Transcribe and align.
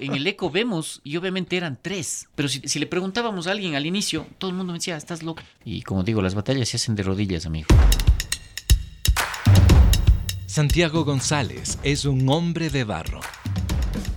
En 0.00 0.14
el 0.14 0.26
eco 0.26 0.50
vemos, 0.50 1.00
y 1.02 1.16
obviamente 1.16 1.56
eran 1.56 1.78
tres. 1.80 2.28
Pero 2.34 2.48
si, 2.48 2.78
le 2.78 2.86
preguntábamos 2.86 3.46
a 3.46 3.50
alguien 3.50 3.74
al 3.74 3.84
inicio, 3.84 4.26
todo 4.38 4.50
el 4.50 4.56
mundo 4.56 4.72
me 4.72 4.78
decía, 4.78 4.96
estás 4.96 5.22
loco. 5.22 5.42
Y 5.64 5.82
como 5.82 6.04
digo, 6.04 6.22
las 6.22 6.34
batallas 6.34 6.68
se 6.68 6.76
hacen 6.76 6.94
de 6.94 7.02
rodillas, 7.02 7.46
amigo. 7.46 7.66
Santiago 10.46 11.04
González 11.04 11.78
es 11.82 12.04
un 12.04 12.28
hombre 12.28 12.70
de 12.70 12.84
barro. 12.84 13.20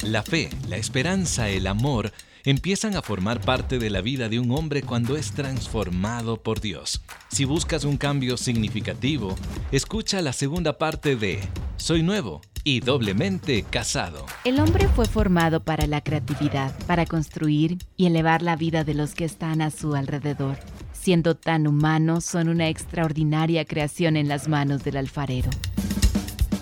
La 0.03 0.23
fe, 0.23 0.49
la 0.69 0.77
esperanza, 0.77 1.49
el 1.49 1.67
amor 1.67 2.11
empiezan 2.43 2.95
a 2.95 3.01
formar 3.01 3.41
parte 3.41 3.79
de 3.79 3.89
la 3.89 4.01
vida 4.01 4.29
de 4.29 4.39
un 4.39 4.51
hombre 4.51 4.81
cuando 4.81 5.15
es 5.15 5.31
transformado 5.31 6.41
por 6.41 6.61
Dios. 6.61 7.01
Si 7.29 7.45
buscas 7.45 7.83
un 7.83 7.97
cambio 7.97 8.37
significativo, 8.37 9.35
escucha 9.71 10.21
la 10.21 10.33
segunda 10.33 10.77
parte 10.77 11.15
de 11.15 11.39
Soy 11.77 12.03
nuevo 12.03 12.41
y 12.63 12.79
doblemente 12.79 13.63
casado. 13.63 14.25
El 14.43 14.59
hombre 14.59 14.87
fue 14.87 15.05
formado 15.05 15.63
para 15.63 15.87
la 15.87 16.01
creatividad, 16.01 16.77
para 16.85 17.05
construir 17.05 17.77
y 17.97 18.05
elevar 18.05 18.41
la 18.41 18.55
vida 18.55 18.83
de 18.83 18.93
los 18.93 19.15
que 19.15 19.25
están 19.25 19.61
a 19.61 19.71
su 19.71 19.95
alrededor. 19.95 20.57
Siendo 20.93 21.35
tan 21.35 21.65
humanos, 21.65 22.25
son 22.25 22.49
una 22.49 22.69
extraordinaria 22.69 23.65
creación 23.65 24.15
en 24.15 24.27
las 24.27 24.47
manos 24.47 24.83
del 24.83 24.97
alfarero. 24.97 25.49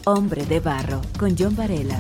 Hombre 0.06 0.46
de 0.46 0.62
Barro, 0.62 1.02
con 1.18 1.36
John 1.38 1.56
Varela. 1.56 2.00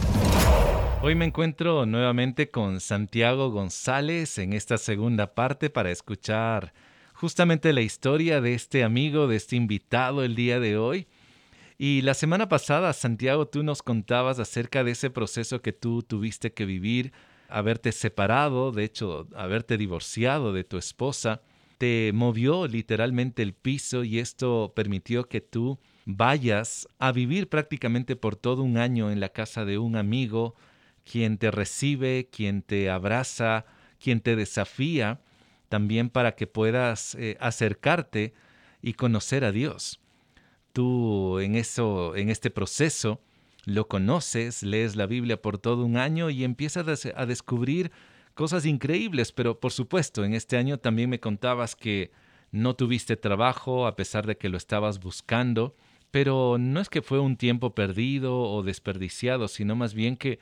Hoy 1.01 1.15
me 1.15 1.23
encuentro 1.23 1.85
nuevamente 1.85 2.51
con 2.51 2.81
Santiago 2.81 3.51
González 3.51 4.37
en 4.37 4.51
esta 4.51 4.77
segunda 4.77 5.33
parte 5.33 5.69
para 5.69 5.91
escuchar 5.91 6.73
justamente 7.13 7.71
la 7.71 7.79
historia 7.79 8.41
de 8.41 8.53
este 8.53 8.83
amigo, 8.83 9.25
de 9.27 9.37
este 9.37 9.55
invitado 9.55 10.25
el 10.25 10.35
día 10.35 10.59
de 10.59 10.77
hoy. 10.77 11.07
Y 11.77 12.01
la 12.01 12.13
semana 12.13 12.49
pasada, 12.49 12.91
Santiago, 12.91 13.47
tú 13.47 13.63
nos 13.63 13.81
contabas 13.81 14.39
acerca 14.39 14.83
de 14.83 14.91
ese 14.91 15.09
proceso 15.09 15.61
que 15.61 15.71
tú 15.71 16.03
tuviste 16.03 16.51
que 16.51 16.65
vivir, 16.65 17.13
haberte 17.47 17.93
separado, 17.93 18.73
de 18.73 18.83
hecho, 18.83 19.25
haberte 19.37 19.77
divorciado 19.77 20.51
de 20.51 20.65
tu 20.65 20.77
esposa, 20.77 21.41
te 21.77 22.11
movió 22.13 22.67
literalmente 22.67 23.41
el 23.41 23.53
piso 23.53 24.03
y 24.03 24.19
esto 24.19 24.73
permitió 24.75 25.29
que 25.29 25.39
tú 25.39 25.79
vayas 26.05 26.89
a 26.99 27.13
vivir 27.13 27.47
prácticamente 27.47 28.17
por 28.17 28.35
todo 28.35 28.63
un 28.63 28.77
año 28.77 29.11
en 29.11 29.21
la 29.21 29.29
casa 29.29 29.63
de 29.63 29.77
un 29.77 29.95
amigo, 29.95 30.55
quien 31.03 31.37
te 31.37 31.51
recibe, 31.51 32.29
quien 32.31 32.61
te 32.61 32.89
abraza, 32.89 33.65
quien 33.99 34.21
te 34.21 34.35
desafía, 34.35 35.21
también 35.67 36.09
para 36.09 36.35
que 36.35 36.47
puedas 36.47 37.15
eh, 37.15 37.37
acercarte 37.39 38.33
y 38.81 38.93
conocer 38.93 39.43
a 39.43 39.51
Dios. 39.51 39.99
Tú 40.73 41.39
en 41.39 41.55
eso, 41.55 42.15
en 42.15 42.29
este 42.29 42.49
proceso, 42.49 43.21
lo 43.65 43.87
conoces, 43.87 44.63
lees 44.63 44.95
la 44.95 45.05
Biblia 45.05 45.41
por 45.41 45.57
todo 45.57 45.85
un 45.85 45.97
año 45.97 46.29
y 46.29 46.43
empiezas 46.43 47.05
a 47.15 47.25
descubrir 47.25 47.91
cosas 48.33 48.65
increíbles, 48.65 49.31
pero 49.31 49.59
por 49.59 49.71
supuesto, 49.71 50.23
en 50.23 50.33
este 50.33 50.57
año 50.57 50.77
también 50.77 51.09
me 51.09 51.19
contabas 51.19 51.75
que 51.75 52.11
no 52.51 52.75
tuviste 52.75 53.15
trabajo 53.15 53.85
a 53.85 53.95
pesar 53.95 54.25
de 54.25 54.37
que 54.37 54.49
lo 54.49 54.57
estabas 54.57 54.99
buscando, 54.99 55.75
pero 56.11 56.57
no 56.57 56.79
es 56.79 56.89
que 56.89 57.01
fue 57.01 57.19
un 57.19 57.37
tiempo 57.37 57.75
perdido 57.75 58.39
o 58.41 58.63
desperdiciado, 58.63 59.47
sino 59.47 59.75
más 59.75 59.93
bien 59.93 60.17
que 60.17 60.39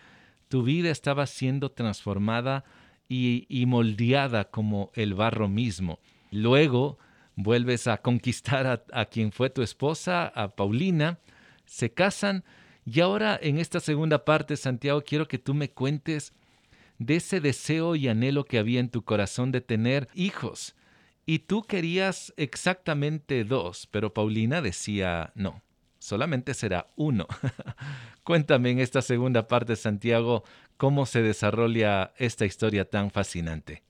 tu 0.48 0.64
vida 0.64 0.90
estaba 0.90 1.26
siendo 1.28 1.72
transformada 1.72 2.64
y, 3.10 3.66
moldeada 3.68 4.46
como 4.46 4.92
el 4.94 5.14
barro 5.14 5.48
mismo. 5.48 6.00
Luego 6.32 6.98
vuelves 7.36 7.88
a 7.88 7.98
conquistar 7.98 8.68
a, 8.68 8.84
a 8.92 9.06
quien 9.06 9.32
fue 9.32 9.50
tu 9.50 9.62
esposa, 9.62 10.28
a 10.28 10.56
Paulina, 10.56 11.20
se 11.66 11.94
casan 11.94 12.44
y 12.86 13.00
ahora 13.02 13.38
en 13.42 13.58
esta 13.58 13.80
segunda 13.80 14.26
parte, 14.26 14.56
Santiago, 14.56 15.04
quiero 15.04 15.28
que 15.28 15.38
tú 15.38 15.54
me 15.54 15.70
cuentes 15.70 16.34
de 17.00 17.18
ese 17.18 17.40
deseo 17.40 17.96
y 17.96 18.08
anhelo 18.08 18.46
que 18.46 18.58
había 18.58 18.80
en 18.80 18.90
tu 18.90 19.04
corazón 19.04 19.52
de 19.52 19.62
tener 19.62 20.08
hijos. 20.14 20.76
Y 21.26 21.40
tú 21.40 21.64
querías 21.64 22.34
exactamente 22.38 23.44
dos, 23.44 23.88
pero 23.92 24.14
Paulina 24.14 24.62
decía 24.62 25.32
no 25.36 25.62
solamente 26.08 26.54
será 26.54 26.88
uno. 26.96 27.28
Cuéntame 28.24 28.72
en 28.72 28.80
esta 28.80 29.02
segunda 29.02 29.48
parte, 29.48 29.76
Santiago, 29.76 30.46
cómo 30.78 31.06
se 31.06 31.22
desarrolla 31.22 32.14
esta 32.18 32.46
historia 32.46 32.90
tan 32.90 33.12
fascinante. 33.12 33.84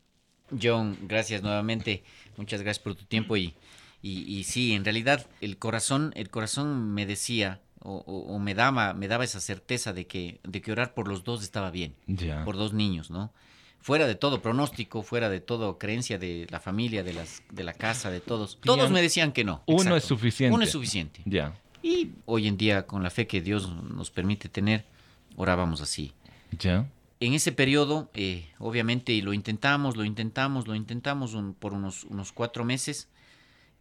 John, 0.60 0.98
gracias 1.04 1.44
nuevamente. 1.44 2.04
Muchas 2.36 2.64
gracias 2.64 2.84
por 2.84 2.96
tu 2.96 3.06
tiempo 3.06 3.38
y, 3.38 3.54
y, 4.02 4.44
sí, 4.46 4.74
en 4.74 4.84
realidad 4.84 5.28
el 5.42 5.58
corazón, 5.58 6.12
el 6.16 6.30
corazón 6.30 6.94
me 6.94 7.06
decía 7.06 7.62
o, 7.80 8.40
me 8.40 8.56
daba, 8.56 8.94
me 8.94 9.08
daba 9.08 9.24
esa 9.24 9.40
certeza 9.40 9.94
de 9.94 10.08
que, 10.08 10.40
de 10.44 10.62
que 10.62 10.72
orar 10.72 10.94
por 10.96 11.08
los 11.08 11.24
dos 11.24 11.44
estaba 11.44 11.70
bien, 11.70 11.96
por 12.44 12.58
dos 12.58 12.74
niños, 12.74 13.12
¿no? 13.12 13.32
Fuera 13.80 14.08
de 14.08 14.16
todo 14.16 14.42
pronóstico, 14.42 15.04
fuera 15.04 15.30
de 15.30 15.40
todo 15.40 15.78
creencia 15.78 16.18
de 16.18 16.48
la 16.50 16.60
familia, 16.60 17.04
de 17.04 17.14
las, 17.14 17.44
de 17.52 17.64
la 17.64 17.74
casa, 17.74 18.10
de 18.10 18.20
todos. 18.20 18.58
Todos 18.60 18.90
me 18.90 19.02
decían 19.02 19.32
que 19.32 19.44
no. 19.44 19.62
Uno 19.68 19.96
es 19.96 20.04
suficiente. 20.04 20.54
Uno 20.54 20.64
es 20.64 20.72
suficiente. 20.72 21.22
Ya. 21.26 21.54
Y 21.88 22.12
hoy 22.26 22.50
en 22.50 22.58
día, 22.58 22.86
con 22.86 23.02
la 23.02 23.10
fe 23.10 23.28
que 23.28 23.40
Dios 23.40 23.72
nos 23.72 24.12
permite 24.12 24.50
tener, 24.50 24.84
orábamos 25.38 25.80
así. 25.80 26.12
Ya. 26.60 26.86
En 27.22 27.34
ese 27.34 27.54
periodo, 27.54 28.12
eh, 28.14 28.50
obviamente, 28.60 29.22
lo 29.22 29.32
intentamos, 29.32 29.96
lo 29.96 30.04
intentamos, 30.04 30.68
lo 30.68 30.76
intentamos 30.76 31.34
por 31.60 31.72
unos, 31.72 32.04
unos 32.04 32.34
cuatro 32.34 32.66
meses. 32.66 33.08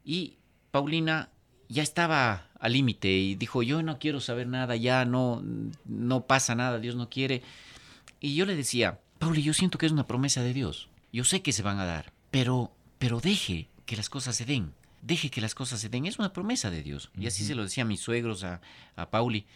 Y 0.05 0.37
Paulina 0.71 1.31
ya 1.69 1.83
estaba 1.83 2.47
al 2.61 2.75
límite 2.75 3.09
y 3.09 3.35
dijo, 3.35 3.65
yo 3.65 3.83
no 3.83 3.99
quiero 3.99 4.21
saber 4.21 4.47
nada, 4.47 4.77
ya 4.77 5.05
no, 5.05 5.43
no 5.85 6.27
pasa 6.29 6.55
nada, 6.55 6.79
Dios 6.79 6.95
no 6.95 7.11
quiere. 7.11 7.43
Y 8.21 8.37
yo 8.37 8.47
le 8.47 8.55
decía, 8.55 9.01
Pauli, 9.19 9.43
yo 9.43 9.53
siento 9.53 9.79
que 9.79 9.87
es 9.87 9.93
una 9.93 10.07
promesa 10.07 10.45
de 10.45 10.55
Dios. 10.55 10.89
Yo 11.13 11.25
sé 11.25 11.43
que 11.43 11.51
se 11.51 11.65
van 11.65 11.81
a 11.81 11.87
dar, 11.87 12.13
pero, 12.31 12.71
pero 13.01 13.19
deje 13.19 13.67
que 13.85 13.97
las 13.97 14.09
cosas 14.09 14.37
se 14.37 14.45
den 14.45 14.71
deje 15.07 15.31
que 15.31 15.41
las 15.41 15.55
cosas 15.55 15.81
se 15.81 15.89
den. 15.89 16.07
Es 16.07 16.19
una 16.19 16.33
promesa 16.33 16.71
de 16.71 16.83
Dios. 16.83 17.11
Y 17.19 17.27
así 17.27 17.45
se 17.45 17.55
lo 17.55 17.63
decía 17.63 17.85
a 17.85 17.87
mis 17.87 18.01
suegros, 18.01 18.45
a, 18.45 18.61
a 18.97 19.11
Pauli. 19.11 19.47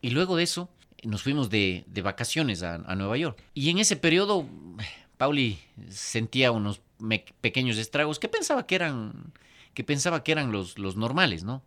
Y 0.00 0.10
luego 0.10 0.36
de 0.36 0.44
eso, 0.44 0.68
nos 1.02 1.22
fuimos 1.22 1.50
de, 1.50 1.84
de 1.86 2.02
vacaciones 2.02 2.62
a, 2.62 2.74
a, 2.74 2.94
Nueva 2.94 3.16
York. 3.16 3.42
Y 3.54 3.70
en 3.70 3.78
ese 3.78 3.96
periodo, 3.96 4.46
Pauli 5.16 5.58
sentía 5.88 6.52
unos 6.52 6.80
pequeños 7.40 7.78
estragos 7.78 8.18
que 8.18 8.28
pensaba 8.28 8.66
que 8.66 8.74
eran 8.74 9.32
que 9.74 9.84
pensaba 9.84 10.24
que 10.24 10.32
eran 10.32 10.50
los, 10.50 10.78
los 10.78 10.96
normales, 10.96 11.44
¿no? 11.44 11.62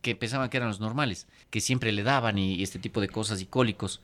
Que 0.00 0.16
pensaba 0.16 0.48
que 0.48 0.56
eran 0.56 0.70
los 0.70 0.80
normales, 0.80 1.28
que 1.50 1.60
siempre 1.60 1.92
le 1.92 2.02
daban 2.02 2.38
y, 2.38 2.62
este 2.62 2.78
tipo 2.78 3.00
de 3.00 3.08
cosas 3.08 3.42
y 3.42 3.46
cólicos. 3.46 4.00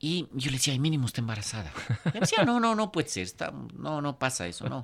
Y 0.00 0.28
yo 0.32 0.50
le 0.50 0.58
decía, 0.58 0.72
ay, 0.72 0.78
mínimo 0.78 1.06
está 1.06 1.20
embarazada. 1.20 1.72
Y 2.06 2.10
me 2.14 2.20
decía, 2.20 2.44
no, 2.44 2.60
no, 2.60 2.74
no 2.74 2.92
puede 2.92 3.08
ser, 3.08 3.24
está, 3.24 3.52
no, 3.76 4.00
no 4.00 4.18
pasa 4.18 4.46
eso, 4.46 4.68
no. 4.68 4.80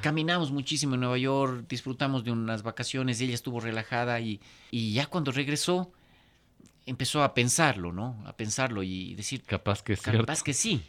caminamos 0.00 0.50
muchísimo 0.50 0.94
en 0.94 1.00
Nueva 1.00 1.18
York, 1.18 1.66
disfrutamos 1.68 2.24
de 2.24 2.30
unas 2.30 2.62
vacaciones, 2.62 3.20
ella 3.20 3.34
estuvo 3.34 3.60
relajada 3.60 4.20
y, 4.20 4.40
y 4.70 4.94
ya 4.94 5.06
cuando 5.06 5.32
regresó 5.32 5.92
empezó 6.86 7.22
a 7.22 7.34
pensarlo, 7.34 7.92
¿no? 7.92 8.22
A 8.26 8.36
pensarlo 8.36 8.82
y 8.82 9.14
decir... 9.14 9.42
Capaz 9.42 9.82
que 9.82 9.96
sí. 9.96 10.10
Capaz 10.10 10.42
que 10.42 10.52
sí, 10.52 10.82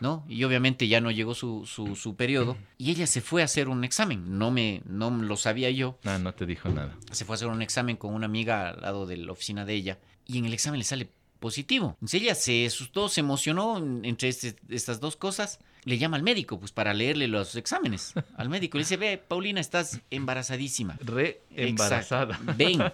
¿no? 0.00 0.24
Y 0.28 0.44
obviamente 0.44 0.88
ya 0.88 1.00
no 1.00 1.10
llegó 1.10 1.34
su, 1.34 1.66
su, 1.66 1.96
su, 1.96 2.16
periodo 2.16 2.56
y 2.78 2.90
ella 2.90 3.06
se 3.06 3.20
fue 3.20 3.42
a 3.42 3.44
hacer 3.44 3.68
un 3.68 3.84
examen, 3.84 4.38
no 4.38 4.50
me 4.50 4.82
no 4.86 5.10
lo 5.10 5.36
sabía 5.36 5.70
yo. 5.70 5.98
Ah, 6.04 6.18
no 6.18 6.32
te 6.34 6.46
dijo 6.46 6.68
nada. 6.68 6.96
Se 7.10 7.24
fue 7.24 7.34
a 7.34 7.36
hacer 7.36 7.48
un 7.48 7.62
examen 7.62 7.96
con 7.96 8.14
una 8.14 8.26
amiga 8.26 8.70
al 8.70 8.80
lado 8.80 9.06
de 9.06 9.16
la 9.18 9.32
oficina 9.32 9.64
de 9.64 9.74
ella 9.74 9.98
y 10.26 10.38
en 10.38 10.46
el 10.46 10.54
examen 10.54 10.78
le 10.78 10.84
sale 10.84 11.10
positivo. 11.44 11.90
Entonces 12.00 12.22
ella 12.22 12.34
se 12.34 12.64
asustó, 12.64 13.10
se 13.10 13.20
emocionó 13.20 13.76
entre 14.02 14.30
este, 14.30 14.56
estas 14.70 14.98
dos 14.98 15.14
cosas. 15.14 15.58
Le 15.84 15.98
llama 15.98 16.16
al 16.16 16.22
médico, 16.22 16.58
pues 16.58 16.72
para 16.72 16.94
leerle 16.94 17.28
los 17.28 17.54
exámenes. 17.54 18.14
Al 18.38 18.48
médico 18.48 18.78
le 18.78 18.84
dice, 18.84 18.96
ve, 18.96 19.18
Paulina, 19.18 19.60
estás 19.60 20.00
embarazadísima. 20.10 20.96
Re 21.04 21.42
embarazada. 21.50 22.40
Ven. 22.56 22.80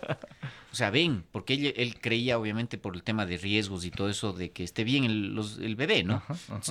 O 0.72 0.76
sea, 0.76 0.90
ven, 0.90 1.24
porque 1.32 1.54
él, 1.54 1.74
él, 1.76 2.00
creía, 2.00 2.38
obviamente, 2.38 2.78
por 2.78 2.94
el 2.94 3.02
tema 3.02 3.26
de 3.26 3.36
riesgos 3.38 3.84
y 3.84 3.90
todo 3.90 4.08
eso, 4.08 4.32
de 4.32 4.52
que 4.52 4.62
esté 4.62 4.84
bien 4.84 5.02
el, 5.02 5.36
el 5.60 5.74
bebé, 5.74 6.04
¿no? 6.04 6.22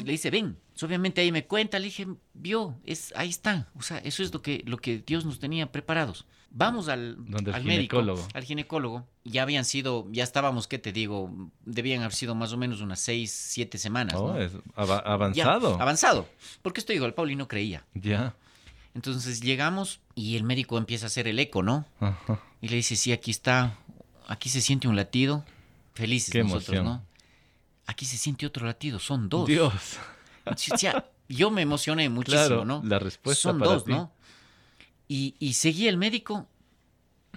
le 0.06 0.12
dice, 0.14 0.30
ven. 0.30 0.56
obviamente 0.82 1.20
ahí 1.20 1.34
me 1.34 1.46
cuenta, 1.46 1.80
le 1.80 1.86
dije, 1.86 2.08
vio, 2.34 2.80
es, 2.86 3.12
ahí 3.18 3.28
está. 3.28 3.68
O 3.76 3.82
sea, 3.82 3.98
eso 3.98 4.24
es 4.24 4.34
lo 4.34 4.42
que, 4.42 4.64
lo 4.66 4.78
que 4.78 5.04
Dios 5.06 5.26
nos 5.26 5.40
tenía 5.40 5.74
preparados. 5.74 6.26
Vamos 6.52 6.90
al, 6.90 7.18
al 7.54 7.64
médico, 7.64 8.00
al 8.34 8.44
ginecólogo. 8.44 9.08
Ya 9.24 9.44
habían 9.44 9.66
sido, 9.66 10.08
ya 10.12 10.24
estábamos, 10.24 10.68
¿qué 10.68 10.80
te 10.80 10.92
digo? 10.92 11.32
Debían 11.64 12.02
haber 12.02 12.14
sido 12.14 12.34
más 12.34 12.52
o 12.54 12.58
menos 12.58 12.82
unas 12.82 13.00
seis, 13.00 13.32
siete 13.32 13.78
semanas. 13.78 14.16
Oh, 14.16 14.36
es 14.36 14.54
avanzado. 14.76 15.80
avanzado. 15.80 16.28
Porque 16.64 16.80
esto 16.80 16.92
digo, 16.92 17.06
el 17.06 17.14
Pauli 17.14 17.36
no 17.36 17.48
creía. 17.48 17.86
Ya. 17.94 18.36
Entonces 18.96 19.42
llegamos 19.42 20.00
y 20.16 20.38
el 20.38 20.44
médico 20.44 20.78
empieza 20.78 21.06
a 21.06 21.08
hacer 21.08 21.28
el 21.28 21.38
eco, 21.38 21.62
¿no? 21.62 21.86
Y 22.62 22.70
le 22.70 22.78
dice, 22.78 22.96
sí, 22.96 23.12
aquí 23.12 23.30
está, 23.30 23.78
aquí 24.28 24.50
se 24.50 24.62
siente 24.62 24.88
un 24.88 24.96
latido. 24.96 25.46
Felices 25.94 26.34
nosotros, 26.44 26.84
¿no? 26.84 27.04
Aquí 27.86 28.06
se 28.06 28.18
siente 28.18 28.46
otro 28.46 28.66
latido, 28.66 29.00
son 29.00 29.30
dos. 29.30 29.48
Dios. 29.48 29.98
yo 31.28 31.52
me 31.52 31.62
emocioné 31.62 32.10
muchísimo, 32.10 32.66
¿no? 32.66 32.82
La 32.84 32.98
respuesta 32.98 33.42
son 33.44 33.60
dos, 33.60 33.86
¿no? 33.88 34.12
Y, 35.10 35.36
y 35.40 35.54
seguía 35.54 35.90
el 35.90 35.98
médico 35.98 36.48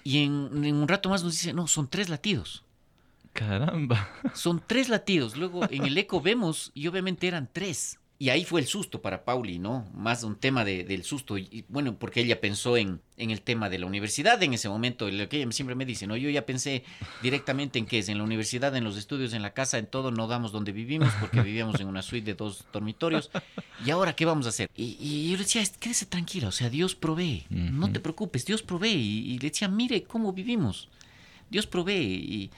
y 0.04 0.24
en, 0.24 0.32
un 0.32 0.88
rato 0.88 1.08
más 1.08 1.22
nos 1.22 1.32
dice, 1.32 1.52
no, 1.52 1.66
son 1.66 1.88
tres 1.88 2.08
latidos. 2.08 2.64
Caramba. 3.32 4.08
Son 4.34 4.62
tres 4.66 4.88
latidos. 4.88 5.36
Luego 5.36 5.62
en 5.70 5.84
el 5.84 5.96
eco 5.96 6.20
vemos 6.20 6.70
y 6.74 6.86
obviamente 6.86 7.28
eran 7.28 7.48
tres. 7.50 7.98
Y 8.22 8.30
ahí 8.30 8.44
fue 8.44 8.60
el 8.60 8.68
susto 8.68 9.02
para 9.02 9.24
Pauli, 9.24 9.58
¿no? 9.58 9.84
Más 9.94 10.22
un 10.22 10.36
tema 10.36 10.64
de, 10.64 10.84
del 10.84 11.02
susto. 11.02 11.38
Y, 11.38 11.64
bueno, 11.68 11.96
porque 11.98 12.20
ella 12.20 12.40
pensó 12.40 12.76
en, 12.76 13.00
en, 13.16 13.32
el 13.32 13.42
tema 13.42 13.68
de 13.68 13.80
la 13.80 13.86
universidad 13.86 14.40
en 14.44 14.54
ese 14.54 14.68
momento. 14.68 15.10
Lo 15.10 15.28
que 15.28 15.42
ella 15.42 15.50
siempre 15.50 15.74
me 15.74 15.84
dice, 15.84 16.06
¿no? 16.06 16.16
Yo 16.16 16.30
ya 16.30 16.46
pensé 16.46 16.84
directamente 17.20 17.80
en 17.80 17.86
qué 17.86 17.98
es, 17.98 18.08
en 18.08 18.18
la 18.18 18.22
universidad, 18.22 18.76
en 18.76 18.84
los 18.84 18.96
estudios, 18.96 19.32
en 19.32 19.42
la 19.42 19.54
casa, 19.54 19.76
en 19.76 19.86
todo. 19.86 20.12
No 20.12 20.28
damos 20.28 20.52
donde 20.52 20.70
vivimos 20.70 21.12
porque 21.18 21.40
vivíamos 21.42 21.80
en 21.80 21.88
una 21.88 22.00
suite 22.00 22.26
de 22.26 22.34
dos 22.34 22.64
dormitorios. 22.72 23.28
¿Y 23.84 23.90
ahora 23.90 24.14
qué 24.14 24.24
vamos 24.24 24.46
a 24.46 24.50
hacer? 24.50 24.70
Y, 24.76 24.96
y 25.00 25.32
yo 25.32 25.36
le 25.36 25.42
decía, 25.42 25.64
quédese 25.80 26.06
tranquila, 26.06 26.46
o 26.46 26.52
sea, 26.52 26.70
Dios 26.70 26.94
provee. 26.94 27.44
Uh 27.50 27.54
-huh. 27.54 27.70
No 27.72 27.90
te 27.90 27.98
preocupes, 27.98 28.44
Dios 28.44 28.62
provee. 28.62 28.94
Y, 28.94 29.32
y, 29.32 29.38
le 29.40 29.48
decía, 29.50 29.66
mire 29.66 30.04
cómo 30.04 30.32
vivimos. 30.32 30.88
Dios 31.50 31.66
provee. 31.66 32.04
Y, 32.30 32.50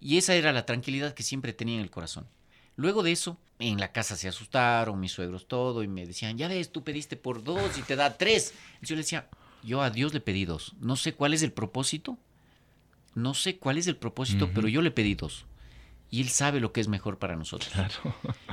y 0.00 0.18
esa 0.18 0.34
era 0.34 0.52
la 0.52 0.66
tranquilidad 0.66 1.14
que 1.14 1.22
siempre 1.22 1.52
tenía 1.52 1.76
en 1.76 1.82
el 1.82 1.90
corazón. 1.92 2.26
Luego 2.74 3.04
de 3.04 3.12
eso, 3.12 3.38
en 3.58 3.78
la 3.78 3.92
casa 3.92 4.16
se 4.16 4.28
asustaron, 4.28 4.98
mis 5.00 5.12
suegros 5.12 5.46
todo, 5.46 5.82
y 5.82 5.88
me 5.88 6.06
decían, 6.06 6.36
ya 6.36 6.48
ves, 6.48 6.72
tú 6.72 6.82
pediste 6.82 7.16
por 7.16 7.44
dos 7.44 7.78
y 7.78 7.82
te 7.82 7.96
da 7.96 8.16
tres. 8.16 8.54
Y 8.82 8.86
yo 8.86 8.96
le 8.96 9.02
decía, 9.02 9.28
yo 9.62 9.82
a 9.82 9.90
Dios 9.90 10.12
le 10.12 10.20
pedí 10.20 10.44
dos. 10.44 10.74
No 10.80 10.96
sé 10.96 11.14
cuál 11.14 11.34
es 11.34 11.42
el 11.42 11.52
propósito, 11.52 12.18
no 13.14 13.34
sé 13.34 13.58
cuál 13.58 13.78
es 13.78 13.86
el 13.86 13.96
propósito, 13.96 14.46
uh 14.46 14.48
-huh. 14.48 14.54
pero 14.54 14.68
yo 14.68 14.82
le 14.82 14.90
pedí 14.90 15.14
dos. 15.14 15.46
Y 16.10 16.20
Él 16.20 16.28
sabe 16.28 16.60
lo 16.60 16.72
que 16.72 16.80
es 16.80 16.88
mejor 16.88 17.18
para 17.18 17.36
nosotros. 17.36 17.72
Claro. 17.72 17.94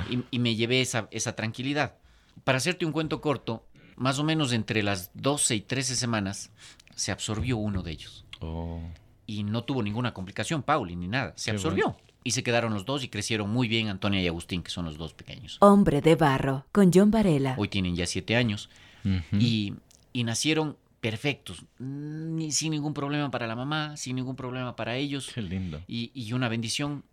Y, 0.09 0.23
y, 0.31 0.39
me 0.39 0.55
llevé 0.55 0.81
esa, 0.81 1.07
esa 1.11 1.35
tranquilidad. 1.35 1.95
Para 2.43 2.57
hacerte 2.57 2.85
un 2.85 2.91
cuento 2.91 3.21
corto, 3.21 3.65
más 3.97 4.17
o 4.19 4.23
menos 4.23 4.51
entre 4.51 4.81
las 4.81 5.11
12 5.13 5.55
y 5.55 5.61
13 5.61 5.95
semanas, 5.95 6.49
se 6.95 7.11
absorbió 7.11 7.57
uno 7.57 7.83
de 7.83 7.91
ellos. 7.91 8.25
Oh. 8.39 8.81
Y 9.27 9.43
no 9.43 9.63
tuvo 9.63 9.83
ninguna 9.83 10.13
complicación, 10.13 10.63
Pauli, 10.63 10.95
ni 10.95 11.07
nada. 11.07 11.33
Se 11.35 11.51
Qué 11.51 11.57
absorbió. 11.57 11.89
Bueno. 11.89 12.10
Y 12.23 12.31
se 12.31 12.43
quedaron 12.43 12.73
los 12.73 12.85
dos 12.85 13.03
y 13.03 13.07
crecieron 13.09 13.49
muy 13.49 13.67
bien 13.67 13.87
Antonia 13.87 14.21
y 14.21 14.27
Agustín, 14.27 14.61
que 14.61 14.69
son 14.69 14.85
los 14.85 14.97
dos 14.97 15.13
pequeños. 15.13 15.57
Hombre 15.59 16.01
de 16.01 16.15
barro, 16.15 16.65
con 16.71 16.91
John 16.93 17.09
Varela. 17.11 17.55
Hoy 17.57 17.67
tienen 17.67 17.95
ya 17.95 18.05
siete 18.05 18.35
años 18.35 18.69
uh 19.03 19.09
-huh. 19.09 19.23
y, 19.41 19.73
y, 20.13 20.23
nacieron 20.23 20.77
perfectos, 20.99 21.65
ni, 21.79 22.51
sin 22.51 22.71
ningún 22.71 22.93
problema 22.93 23.31
para 23.31 23.47
la 23.47 23.55
mamá, 23.55 23.97
sin 23.97 24.15
ningún 24.15 24.35
problema 24.35 24.75
para 24.75 24.95
ellos. 24.97 25.31
Qué 25.33 25.41
lindo. 25.41 25.81
Y, 25.87 26.11
y, 26.13 26.33
una 26.33 26.47
bendición, 26.47 27.03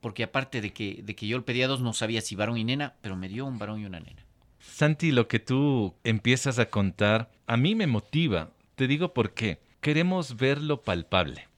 porque 0.00 0.22
aparte 0.22 0.60
de 0.60 0.72
que, 0.72 1.00
de 1.02 1.16
que 1.16 1.26
yo 1.26 1.38
le 1.38 1.44
pedía 1.44 1.66
dos, 1.66 1.80
no 1.80 1.94
sabía 1.94 2.20
si 2.20 2.36
varón 2.36 2.58
y 2.58 2.64
nena, 2.64 2.94
pero 3.00 3.16
me 3.16 3.28
dio 3.28 3.46
un 3.46 3.58
varón 3.58 3.80
y 3.80 3.86
una 3.86 4.00
nena. 4.00 4.22
Santi, 4.60 5.12
lo 5.12 5.28
que 5.28 5.38
tú 5.38 5.94
empiezas 6.04 6.58
a 6.58 6.66
contar, 6.66 7.30
a 7.46 7.56
mí 7.56 7.74
me 7.74 7.86
motiva. 7.86 8.50
Te 8.74 8.86
digo 8.86 9.14
por 9.14 9.32
qué. 9.32 9.60
Queremos 9.80 10.36
ver 10.36 10.60
lo 10.60 10.82
palpable. 10.82 11.48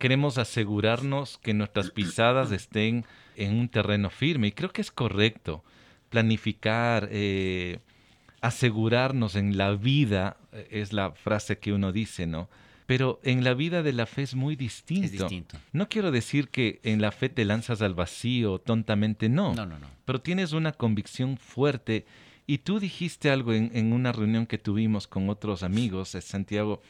Queremos 0.00 0.38
asegurarnos 0.38 1.38
que 1.42 1.52
nuestras 1.52 1.90
pisadas 1.90 2.50
estén 2.60 3.04
en 3.36 3.54
un 3.54 3.68
terreno 3.68 4.08
firme 4.08 4.48
y 4.48 4.52
creo 4.52 4.72
que 4.72 4.80
es 4.80 4.90
correcto 4.90 5.62
planificar, 6.08 7.08
eh, 7.12 7.80
asegurarnos 8.40 9.36
en 9.36 9.58
la 9.58 9.72
vida, 9.72 10.38
eh, 10.52 10.68
es 10.70 10.94
la 10.94 11.12
frase 11.12 11.58
que 11.58 11.74
uno 11.74 11.92
dice, 11.92 12.26
¿no? 12.26 12.48
Pero 12.86 13.20
en 13.22 13.44
la 13.44 13.52
vida 13.52 13.82
de 13.82 13.92
la 13.92 14.06
fe 14.06 14.22
es 14.22 14.34
muy 14.34 14.56
distinto. 14.56 15.04
Es 15.04 15.12
distinto. 15.12 15.58
No 15.72 15.90
quiero 15.90 16.10
decir 16.10 16.48
que 16.48 16.80
en 16.82 17.02
la 17.02 17.12
fe 17.12 17.28
te 17.28 17.44
lanzas 17.44 17.82
al 17.82 17.92
vacío 17.94 18.58
tontamente, 18.58 19.28
no. 19.28 19.54
No, 19.54 19.66
no, 19.66 19.78
no. 19.78 19.86
Pero 20.06 20.22
tienes 20.22 20.54
una 20.54 20.72
convicción 20.72 21.36
fuerte 21.36 22.06
y 22.46 22.58
tú 22.58 22.80
dijiste 22.80 23.30
algo 23.30 23.52
en, 23.52 23.70
en 23.74 23.92
una 23.92 24.12
reunión 24.12 24.46
que 24.46 24.56
tuvimos 24.56 25.06
con 25.06 25.28
otros 25.28 25.62
amigos, 25.62 26.14
eh, 26.14 26.22
Santiago, 26.22 26.80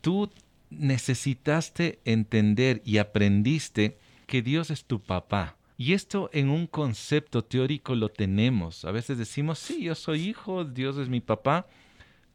tú 0.00 0.30
necesitaste 0.70 2.00
entender 2.04 2.82
y 2.84 2.98
aprendiste 2.98 3.98
que 4.26 4.42
Dios 4.42 4.70
es 4.70 4.84
tu 4.84 5.00
papá. 5.00 5.56
Y 5.78 5.92
esto 5.92 6.30
en 6.32 6.48
un 6.48 6.66
concepto 6.66 7.44
teórico 7.44 7.94
lo 7.94 8.08
tenemos. 8.08 8.84
A 8.84 8.90
veces 8.90 9.18
decimos, 9.18 9.58
sí, 9.58 9.82
yo 9.82 9.94
soy 9.94 10.28
hijo, 10.28 10.64
Dios 10.64 10.96
es 10.96 11.08
mi 11.08 11.20
papá, 11.20 11.66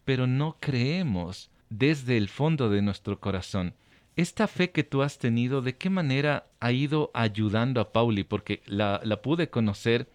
pero 0.06 0.28
no 0.28 0.58
creemos 0.60 1.50
desde 1.70 2.18
el 2.18 2.30
fondo 2.30 2.70
de 2.70 2.82
nuestro 2.82 3.20
corazón. 3.20 3.74
Esta 4.16 4.48
fe 4.48 4.72
que 4.72 4.84
tú 4.84 5.02
has 5.02 5.18
tenido, 5.18 5.62
¿de 5.62 5.76
qué 5.76 5.90
manera 5.90 6.48
ha 6.60 6.72
ido 6.72 7.12
ayudando 7.14 7.82
a 7.82 7.92
Pauli? 7.92 8.24
Porque 8.24 8.62
la, 8.66 9.02
la 9.04 9.22
pude 9.22 9.50
conocer 9.50 10.10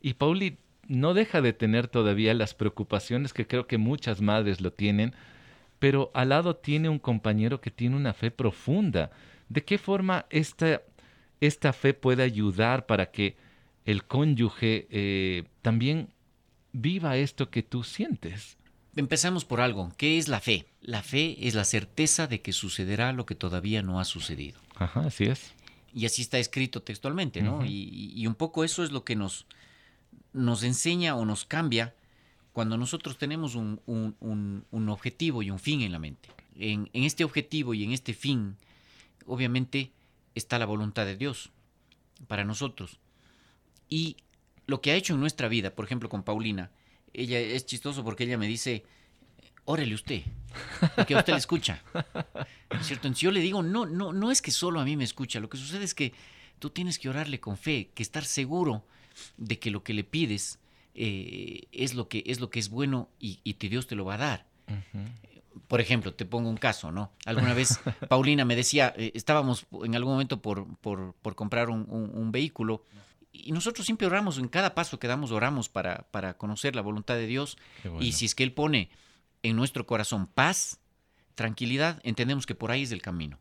y 0.00 0.14
Pauli 0.14 0.58
no 0.88 1.14
deja 1.14 1.40
de 1.40 1.52
tener 1.52 1.86
todavía 1.86 2.34
las 2.34 2.54
preocupaciones 2.54 3.32
que 3.32 3.46
creo 3.46 3.66
que 3.66 3.78
muchas 3.78 4.20
madres 4.20 4.60
lo 4.60 4.72
tienen, 4.72 5.14
pero 5.82 6.12
al 6.14 6.28
lado 6.28 6.54
tiene 6.54 6.88
un 6.88 7.00
compañero 7.00 7.60
que 7.60 7.72
tiene 7.72 7.96
una 7.96 8.14
fe 8.14 8.30
profunda. 8.30 9.10
¿De 9.48 9.64
qué 9.64 9.78
forma 9.78 10.26
esta, 10.30 10.80
esta 11.40 11.72
fe 11.72 11.92
puede 11.92 12.22
ayudar 12.22 12.86
para 12.86 13.10
que 13.10 13.36
el 13.84 14.04
cónyuge 14.04 14.86
eh, 14.92 15.42
también 15.60 16.10
viva 16.72 17.16
esto 17.16 17.50
que 17.50 17.64
tú 17.64 17.82
sientes? 17.82 18.58
Empezamos 18.94 19.44
por 19.44 19.60
algo. 19.60 19.90
¿Qué 19.96 20.18
es 20.18 20.28
la 20.28 20.38
fe? 20.38 20.66
La 20.82 21.02
fe 21.02 21.48
es 21.48 21.56
la 21.56 21.64
certeza 21.64 22.28
de 22.28 22.42
que 22.42 22.52
sucederá 22.52 23.12
lo 23.12 23.26
que 23.26 23.34
todavía 23.34 23.82
no 23.82 23.98
ha 23.98 24.04
sucedido. 24.04 24.60
Ajá, 24.76 25.00
así 25.00 25.24
es. 25.24 25.52
Y 25.92 26.06
así 26.06 26.22
está 26.22 26.38
escrito 26.38 26.82
textualmente, 26.82 27.42
¿no? 27.42 27.56
Uh 27.56 27.62
-huh. 27.62 27.68
y, 27.68 28.12
y, 28.14 28.28
un 28.28 28.36
poco 28.36 28.62
eso 28.62 28.84
es 28.84 28.92
lo 28.92 29.02
que 29.02 29.16
nos, 29.16 29.46
nos 30.32 30.62
enseña 30.62 31.16
o 31.16 31.24
nos 31.24 31.44
cambia 31.44 31.92
cuando 32.52 32.76
nosotros 32.76 33.16
tenemos 33.18 33.54
un, 33.54 33.80
un, 33.86 34.14
un, 34.20 34.64
un, 34.70 34.88
objetivo 34.88 35.42
y 35.42 35.50
un 35.50 35.58
fin 35.58 35.80
en 35.80 35.92
la 35.92 35.98
mente. 35.98 36.28
En, 36.56 36.90
en, 36.92 37.04
este 37.04 37.24
objetivo 37.24 37.72
y 37.72 37.82
en 37.82 37.92
este 37.92 38.12
fin, 38.12 38.56
obviamente, 39.26 39.90
está 40.34 40.58
la 40.58 40.66
voluntad 40.66 41.06
de 41.06 41.16
Dios 41.16 41.50
para 42.26 42.44
nosotros. 42.44 42.98
Y 43.88 44.16
lo 44.66 44.80
que 44.80 44.90
ha 44.90 44.96
hecho 44.96 45.14
en 45.14 45.20
nuestra 45.20 45.48
vida, 45.48 45.74
por 45.74 45.84
ejemplo, 45.84 46.08
con 46.08 46.22
Paulina, 46.22 46.70
ella 47.14 47.38
es 47.38 47.66
chistoso 47.66 48.04
porque 48.04 48.24
ella 48.24 48.38
me 48.38 48.46
dice, 48.46 48.84
órele 49.64 49.94
usted, 49.94 50.22
a 50.80 51.02
usted 51.02 51.32
le 51.32 51.38
escucha. 51.38 51.82
¿Cierto? 52.82 53.08
Entonces 53.08 53.20
yo 53.20 53.30
le 53.30 53.40
digo, 53.40 53.62
no, 53.62 53.86
no, 53.86 54.12
no 54.12 54.30
es 54.30 54.42
que 54.42 54.50
solo 54.50 54.80
a 54.80 54.84
mí 54.84 54.96
me 54.96 55.04
escucha, 55.04 55.40
lo 55.40 55.48
que 55.48 55.58
sucede 55.58 55.84
es 55.84 55.94
que 55.94 56.12
tú 56.58 56.70
tienes 56.70 56.98
que 56.98 57.08
orarle 57.08 57.40
con 57.40 57.56
fe, 57.56 57.90
que 57.94 58.02
estar 58.02 58.24
seguro 58.24 58.84
de 59.36 59.58
que 59.58 59.70
lo 59.70 59.82
que 59.82 59.94
le 59.94 60.04
pides 60.04 60.58
eh, 60.94 61.68
es, 61.72 61.94
lo 61.94 62.08
que, 62.08 62.22
es 62.26 62.40
lo 62.40 62.50
que 62.50 62.58
es 62.58 62.68
bueno 62.68 63.08
y, 63.18 63.40
y 63.44 63.54
Dios 63.68 63.86
te 63.86 63.94
lo 63.94 64.04
va 64.04 64.14
a 64.14 64.18
dar. 64.18 64.46
Uh 64.68 64.72
-huh. 64.72 65.08
Por 65.68 65.80
ejemplo, 65.80 66.14
te 66.14 66.24
pongo 66.24 66.48
un 66.48 66.56
caso, 66.56 66.92
¿no? 66.92 67.12
Alguna 67.24 67.54
vez 67.54 67.80
Paulina 68.08 68.44
me 68.44 68.56
decía, 68.56 68.94
eh, 68.96 69.12
estábamos 69.14 69.66
en 69.84 69.94
algún 69.94 70.14
momento 70.14 70.40
por, 70.40 70.66
por, 70.78 71.14
por 71.20 71.34
comprar 71.34 71.70
un, 71.70 71.86
un, 71.88 72.10
un, 72.14 72.32
vehículo 72.32 72.84
y 73.32 73.52
nosotros 73.52 73.86
siempre 73.86 74.06
oramos, 74.06 74.38
en 74.38 74.48
cada 74.48 74.74
paso 74.74 74.98
que 74.98 75.08
damos 75.08 75.30
oramos 75.30 75.68
para, 75.68 76.06
para 76.10 76.36
conocer 76.36 76.76
la 76.76 76.82
voluntad 76.82 77.14
de 77.14 77.26
Dios 77.26 77.56
bueno. 77.84 78.02
y 78.02 78.12
si 78.12 78.26
es 78.26 78.34
que 78.34 78.44
Él 78.44 78.52
pone 78.52 78.90
en 79.42 79.56
nuestro 79.56 79.86
corazón 79.86 80.26
paz, 80.26 80.80
tranquilidad, 81.34 82.00
entendemos 82.04 82.46
que 82.46 82.54
por 82.54 82.70
ahí 82.70 82.82
es 82.82 82.92
el 82.92 83.02
camino. 83.02 83.38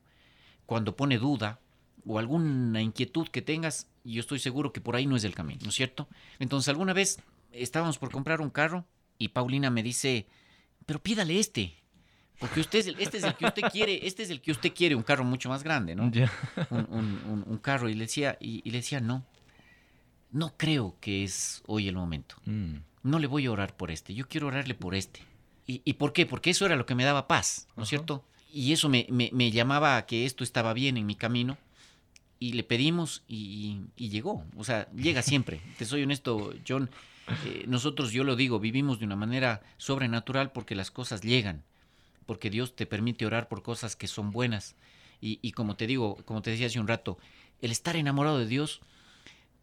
Cuando 0.66 0.96
pone 0.96 1.18
duda 1.18 1.60
o 2.06 2.18
alguna 2.20 2.82
inquietud 2.82 3.28
que 3.28 3.42
tengas, 3.42 3.88
yo 4.04 4.22
estoy 4.22 4.40
seguro 4.40 4.72
que 4.72 4.82
por 4.82 4.96
ahí 4.96 5.06
no 5.06 5.16
es 5.16 5.24
el 5.24 5.36
camino, 5.36 5.60
¿no 5.64 5.70
es 5.70 5.76
cierto? 5.76 6.08
Entonces 6.40 6.70
alguna 6.70 6.94
vez 6.94 7.20
estábamos 7.52 7.98
por 7.98 8.12
comprar 8.12 8.42
un 8.42 8.50
carro 8.50 8.86
y 9.18 9.30
Paulina 9.30 9.70
me 9.70 9.84
dice, 9.84 10.28
pero 10.86 11.02
pídale 11.02 11.40
este, 11.40 11.82
porque 12.40 12.60
usted 12.60 12.80
es 12.80 12.88
el, 12.88 13.00
este 13.00 13.18
es 13.18 13.24
el 13.24 13.36
que 13.36 13.46
usted 13.46 13.62
quiere, 13.72 14.08
este 14.08 14.24
es 14.24 14.32
el 14.32 14.42
que 14.42 14.52
usted 14.52 14.74
quiere, 14.74 14.96
un 14.96 15.04
carro 15.04 15.24
mucho 15.24 15.48
más 15.48 15.64
grande, 15.64 15.94
¿no? 15.96 16.12
Yeah. 16.12 16.32
Un, 16.72 16.88
un, 16.90 17.22
un, 17.30 17.44
un, 17.46 17.58
carro 17.60 17.88
y 17.88 17.94
le 17.94 18.06
decía 18.06 18.38
y, 18.40 18.62
y, 18.68 18.72
le 18.72 18.80
decía 18.80 19.00
no, 19.00 19.24
no 20.32 20.58
creo 20.58 20.98
que 21.00 21.24
es 21.24 21.62
hoy 21.68 21.88
el 21.88 21.96
momento. 21.96 22.36
Mm. 22.46 22.78
No 23.04 23.20
le 23.20 23.28
voy 23.28 23.46
a 23.46 23.52
orar 23.52 23.76
por 23.78 23.92
este, 23.92 24.16
yo 24.16 24.28
quiero 24.28 24.48
orarle 24.48 24.74
por 24.74 24.96
este. 24.96 25.22
¿Y, 25.68 25.82
y 25.86 25.94
por 25.94 26.14
qué? 26.14 26.26
Porque 26.26 26.50
eso 26.50 26.66
era 26.66 26.76
lo 26.76 26.88
que 26.88 26.96
me 26.96 27.04
daba 27.04 27.28
paz, 27.28 27.68
¿no 27.76 27.84
es 27.84 27.88
uh 27.88 27.88
-huh. 27.88 27.90
cierto? 27.90 28.26
Y 28.52 28.74
eso 28.74 28.90
me, 28.90 29.06
me, 29.10 29.30
me, 29.32 29.52
llamaba 29.52 29.96
a 29.98 30.06
que 30.06 30.26
esto 30.26 30.44
estaba 30.44 30.74
bien 30.74 30.98
en 30.98 31.06
mi 31.06 31.16
camino 31.16 31.58
y 32.40 32.54
le 32.54 32.64
pedimos 32.64 33.24
y, 33.28 33.82
y 33.96 34.10
llegó. 34.10 34.44
O 34.58 34.64
sea, 34.64 34.90
llega 34.92 35.22
siempre. 35.22 35.62
Te 35.78 35.86
soy 35.86 36.04
honesto, 36.04 36.54
John. 36.68 36.90
Eh, 37.46 37.66
nosotros, 37.68 38.12
yo 38.12 38.24
lo 38.24 38.36
digo, 38.36 38.60
vivimos 38.60 39.00
de 39.00 39.06
una 39.06 39.16
manera 39.16 39.62
sobrenatural 39.78 40.52
porque 40.52 40.76
las 40.76 40.92
cosas 40.92 41.22
llegan, 41.22 41.64
porque 42.26 42.50
Dios 42.50 42.76
te 42.76 42.86
permite 42.86 43.26
orar 43.26 43.48
por 43.48 43.64
cosas 43.64 43.96
que 43.96 44.08
son 44.08 44.32
buenas. 44.32 44.76
Y, 45.22 45.40
y 45.42 45.52
como 45.52 45.76
te 45.76 45.88
digo, 45.88 46.18
como 46.26 46.42
te 46.42 46.52
decía 46.52 46.68
hace 46.68 46.80
un 46.80 46.88
rato, 46.88 47.18
el 47.62 47.72
estar 47.72 47.96
enamorado 47.96 48.40
de 48.40 48.48
Dios 48.48 48.82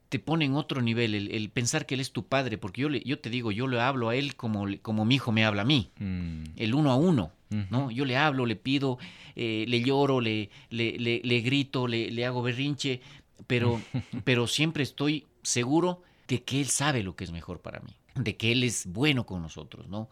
te 0.08 0.18
pone 0.18 0.46
en 0.46 0.54
otro 0.54 0.80
nivel, 0.80 1.14
el, 1.14 1.30
el, 1.32 1.50
pensar 1.50 1.84
que 1.84 1.94
Él 1.94 2.00
es 2.00 2.12
tu 2.12 2.26
padre, 2.26 2.56
porque 2.56 2.80
yo, 2.80 2.88
le, 2.88 3.00
yo 3.00 3.18
te 3.18 3.28
digo, 3.28 3.52
yo 3.52 3.66
le 3.66 3.80
hablo 3.80 4.08
a 4.08 4.16
Él 4.16 4.36
como, 4.36 4.66
como 4.80 5.04
mi 5.04 5.16
hijo 5.16 5.32
me 5.32 5.44
habla 5.44 5.62
a 5.62 5.66
mí, 5.66 5.90
mm. 5.98 6.44
el 6.56 6.74
uno 6.74 6.90
a 6.90 6.96
uno. 6.96 7.32
¿no? 7.70 7.90
Yo 7.90 8.04
le 8.04 8.16
hablo, 8.16 8.44
le 8.44 8.56
pido, 8.56 8.98
eh, 9.34 9.64
le 9.68 9.80
lloro, 9.80 10.20
le, 10.20 10.50
le, 10.70 10.98
le, 10.98 11.40
grito, 11.40 11.86
le, 11.86 12.10
le, 12.10 12.26
hago 12.26 12.42
berrinche, 12.42 13.00
pero, 13.46 13.80
pero 14.24 14.46
siempre 14.46 14.82
estoy 14.82 15.26
seguro 15.42 16.02
de 16.28 16.44
que 16.44 16.60
Él 16.60 16.68
sabe 16.68 17.02
lo 17.02 17.16
que 17.16 17.24
es 17.24 17.32
mejor 17.32 17.60
para 17.60 17.80
mí, 17.80 17.96
de 18.14 18.36
que 18.36 18.52
Él 18.52 18.62
es 18.62 18.86
bueno 18.86 19.26
con 19.26 19.42
nosotros, 19.42 19.88
¿no? 19.88 20.08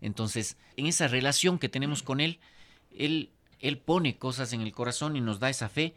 Entonces, 0.00 0.56
en 0.76 0.86
esa 0.86 1.08
relación 1.08 1.58
que 1.58 1.68
tenemos 1.68 2.02
con 2.02 2.20
Él, 2.20 2.38
Él, 2.96 3.30
él 3.60 3.78
pone 3.78 4.16
cosas 4.16 4.52
en 4.52 4.60
el 4.60 4.72
corazón 4.72 5.16
y 5.16 5.20
nos 5.20 5.40
da 5.40 5.50
esa 5.50 5.68
fe, 5.68 5.94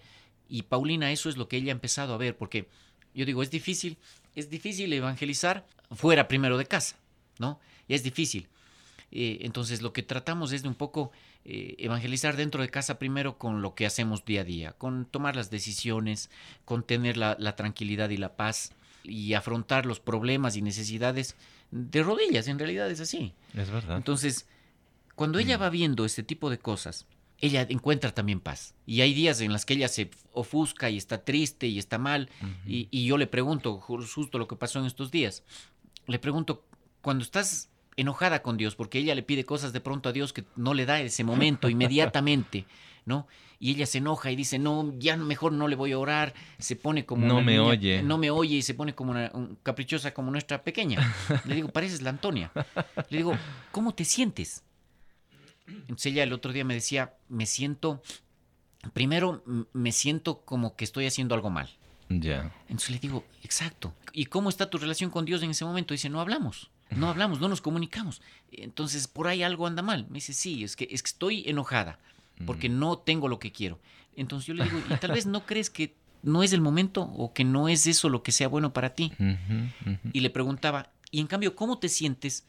Y 0.52 0.64
Paulina, 0.64 1.12
eso 1.12 1.30
es 1.30 1.38
lo 1.38 1.48
que 1.48 1.58
ella 1.58 1.72
ha 1.72 1.78
empezado 1.78 2.14
a 2.14 2.18
ver, 2.18 2.36
porque 2.36 2.68
yo 3.14 3.24
digo, 3.24 3.44
es 3.44 3.52
difícil, 3.52 3.98
es 4.36 4.50
difícil 4.50 4.92
evangelizar 4.92 5.68
fuera 5.92 6.28
primero 6.28 6.58
de 6.58 6.66
casa, 6.66 6.96
¿no? 7.38 7.60
Y 7.88 7.94
es 7.94 8.02
difícil. 8.02 8.48
Eh, 9.12 9.40
entonces 9.42 9.82
lo 9.82 9.94
que 9.94 10.02
tratamos 10.04 10.52
es 10.52 10.64
de 10.64 10.68
un 10.68 10.76
poco 10.76 11.12
eh, 11.46 11.76
evangelizar 11.78 12.36
dentro 12.36 12.62
de 12.62 12.70
casa 12.70 12.98
primero 12.98 13.38
con 13.38 13.62
lo 13.62 13.76
que 13.76 13.86
hacemos 13.86 14.26
día 14.26 14.42
a 14.42 14.44
día, 14.44 14.72
con 14.74 15.06
tomar 15.06 15.36
las 15.36 15.50
decisiones, 15.52 16.30
con 16.66 16.84
tener 16.84 17.18
la, 17.18 17.36
la 17.40 17.56
tranquilidad 17.56 18.10
y 18.10 18.18
la 18.18 18.36
paz 18.36 18.72
y 19.04 19.34
afrontar 19.34 19.86
los 19.86 20.00
problemas 20.00 20.56
y 20.56 20.62
necesidades 20.62 21.36
de 21.72 22.04
rodillas, 22.04 22.48
en 22.48 22.60
realidad 22.60 22.90
es 22.90 23.00
así. 23.00 23.34
Es 23.54 23.70
verdad. 23.70 23.98
Entonces, 23.98 24.48
cuando 25.16 25.40
ella 25.40 25.58
va 25.58 25.70
viendo 25.70 26.06
este 26.06 26.24
tipo 26.24 26.50
de 26.50 26.60
cosas, 26.60 27.06
ella 27.40 27.66
encuentra 27.70 28.14
también 28.14 28.40
paz. 28.40 28.74
Y 28.86 29.02
hay 29.02 29.14
días 29.14 29.40
en 29.42 29.54
los 29.54 29.66
que 29.66 29.76
ella 29.76 29.88
se 29.88 30.10
ofusca 30.34 30.90
y 30.90 30.98
está 30.98 31.24
triste 31.24 31.68
y 31.68 31.80
está 31.80 31.98
mal. 31.98 32.30
y, 32.66 32.88
y, 32.92 33.06
yo 33.06 33.18
le 33.18 33.28
pregunto, 33.28 33.80
justo 33.80 34.38
lo 34.38 34.48
que 34.48 34.56
pasó 34.56 34.80
en 34.80 34.86
estos 34.86 35.12
días, 35.12 35.44
le 36.08 36.20
pregunto, 36.20 36.66
cuando 37.02 37.24
estás 37.24 37.69
enojada 38.00 38.42
con 38.42 38.58
Dios, 38.58 38.76
porque 38.76 39.00
ella 39.00 39.16
le 39.16 39.24
pide 39.24 39.46
cosas 39.46 39.74
de 39.74 39.82
pronto 39.82 40.10
a 40.10 40.12
Dios 40.12 40.34
que 40.34 40.46
no 40.56 40.74
le 40.74 40.86
da 40.86 41.00
ese 41.00 41.24
momento, 41.24 41.70
inmediatamente, 41.70 42.66
¿no? 43.06 43.28
Y 43.62 43.72
ella 43.72 43.86
se 43.86 43.98
enoja 43.98 44.32
y 44.32 44.38
dice, 44.38 44.58
no, 44.58 44.94
ya 44.98 45.18
mejor 45.18 45.52
no 45.52 45.68
le 45.68 45.76
voy 45.76 45.92
a 45.92 46.00
orar, 46.00 46.34
se 46.60 46.78
pone 46.78 47.06
como... 47.06 47.28
No 47.28 47.42
me 47.42 47.60
oye. 47.60 48.02
No 48.02 48.18
me 48.18 48.32
oye 48.32 48.58
y 48.58 48.62
se 48.62 48.74
pone 48.74 48.96
como 48.96 49.12
una 49.12 49.30
un, 49.34 49.58
caprichosa 49.64 50.14
como 50.14 50.32
nuestra 50.32 50.64
pequeña. 50.64 51.14
Le 51.46 51.56
digo, 51.56 51.68
pareces 51.68 52.02
la 52.02 52.12
Antonia. 52.12 52.52
Le 53.10 53.18
digo, 53.18 53.38
¿cómo 53.74 53.94
te 53.94 54.06
sientes? 54.06 54.64
Entonces 55.68 56.14
ella 56.14 56.24
el 56.24 56.32
otro 56.32 56.54
día 56.54 56.64
me 56.64 56.74
decía, 56.74 57.16
me 57.28 57.46
siento, 57.46 58.02
primero 58.94 59.44
me 59.74 59.92
siento 59.92 60.40
como 60.40 60.78
que 60.78 60.86
estoy 60.86 61.06
haciendo 61.06 61.36
algo 61.36 61.50
mal. 61.50 61.70
Ya. 62.08 62.52
Entonces 62.64 62.92
le 62.92 63.00
digo, 63.00 63.26
exacto. 63.44 63.94
¿Y 64.14 64.26
cómo 64.26 64.50
está 64.50 64.70
tu 64.70 64.78
relación 64.78 65.12
con 65.12 65.26
Dios 65.26 65.44
en 65.44 65.52
ese 65.52 65.66
momento? 65.66 65.94
Dice, 65.94 66.10
no 66.10 66.22
hablamos. 66.22 66.72
No 66.92 67.10
hablamos, 67.10 67.40
no 67.40 67.48
nos 67.48 67.62
comunicamos. 67.62 68.22
Entonces, 68.52 69.08
por 69.08 69.28
ahí 69.28 69.44
algo 69.44 69.68
anda 69.68 69.82
mal. 69.82 70.08
Me 70.10 70.16
dice, 70.16 70.34
sí, 70.34 70.64
es 70.64 70.76
que, 70.76 70.88
es 70.90 71.04
que 71.04 71.10
estoy 71.10 71.44
enojada 71.48 72.00
porque 72.46 72.70
no 72.70 72.98
tengo 72.98 73.28
lo 73.28 73.38
que 73.40 73.52
quiero. 73.52 73.80
Entonces 74.16 74.48
yo 74.48 74.54
le 74.54 74.64
digo, 74.64 74.82
y 74.90 74.96
tal 74.96 75.12
vez 75.12 75.26
no 75.26 75.46
crees 75.46 75.70
que 75.70 75.96
no 76.24 76.42
es 76.44 76.54
el 76.54 76.62
momento 76.62 77.02
o 77.04 77.34
que 77.34 77.44
no 77.44 77.70
es 77.70 77.86
eso 77.88 78.10
lo 78.10 78.24
que 78.24 78.32
sea 78.32 78.48
bueno 78.48 78.74
para 78.74 78.94
ti. 78.96 79.12
Uh 79.20 79.24
-huh, 79.24 79.72
uh 79.86 79.90
-huh. 79.90 80.00
Y 80.14 80.20
le 80.22 80.30
preguntaba, 80.30 80.92
y 81.12 81.20
en 81.20 81.28
cambio, 81.28 81.56
¿cómo 81.56 81.80
te 81.80 81.90
sientes 81.90 82.46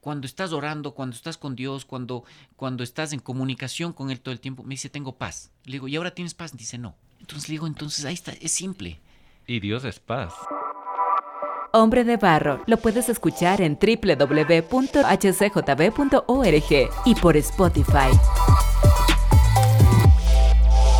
cuando 0.00 0.26
estás 0.26 0.52
orando, 0.52 0.94
cuando 0.94 1.16
estás 1.16 1.36
con 1.36 1.54
Dios, 1.54 1.84
cuando, 1.84 2.24
cuando 2.56 2.82
estás 2.82 3.12
en 3.12 3.20
comunicación 3.20 3.92
con 3.92 4.10
Él 4.10 4.20
todo 4.20 4.32
el 4.32 4.40
tiempo? 4.40 4.62
Me 4.62 4.74
dice, 4.74 4.88
tengo 4.88 5.16
paz. 5.16 5.50
Le 5.64 5.72
digo, 5.72 5.88
¿y 5.88 5.96
ahora 5.96 6.14
tienes 6.14 6.34
paz? 6.34 6.56
Dice, 6.56 6.78
no. 6.78 6.96
Entonces 7.20 7.48
le 7.48 7.52
digo, 7.54 7.66
entonces 7.66 8.04
ahí 8.04 8.14
está, 8.14 8.32
es 8.32 8.52
simple. 8.52 9.00
Y 9.46 9.60
Dios 9.60 9.84
es 9.84 10.00
paz. 10.00 10.32
Hombre 11.72 12.02
de 12.02 12.16
Barro 12.16 12.64
lo 12.66 12.78
puedes 12.78 13.08
escuchar 13.08 13.60
en 13.60 13.78
www.hcjb.org 13.80 14.70
y 17.04 17.14
por 17.14 17.36
Spotify. 17.36 18.10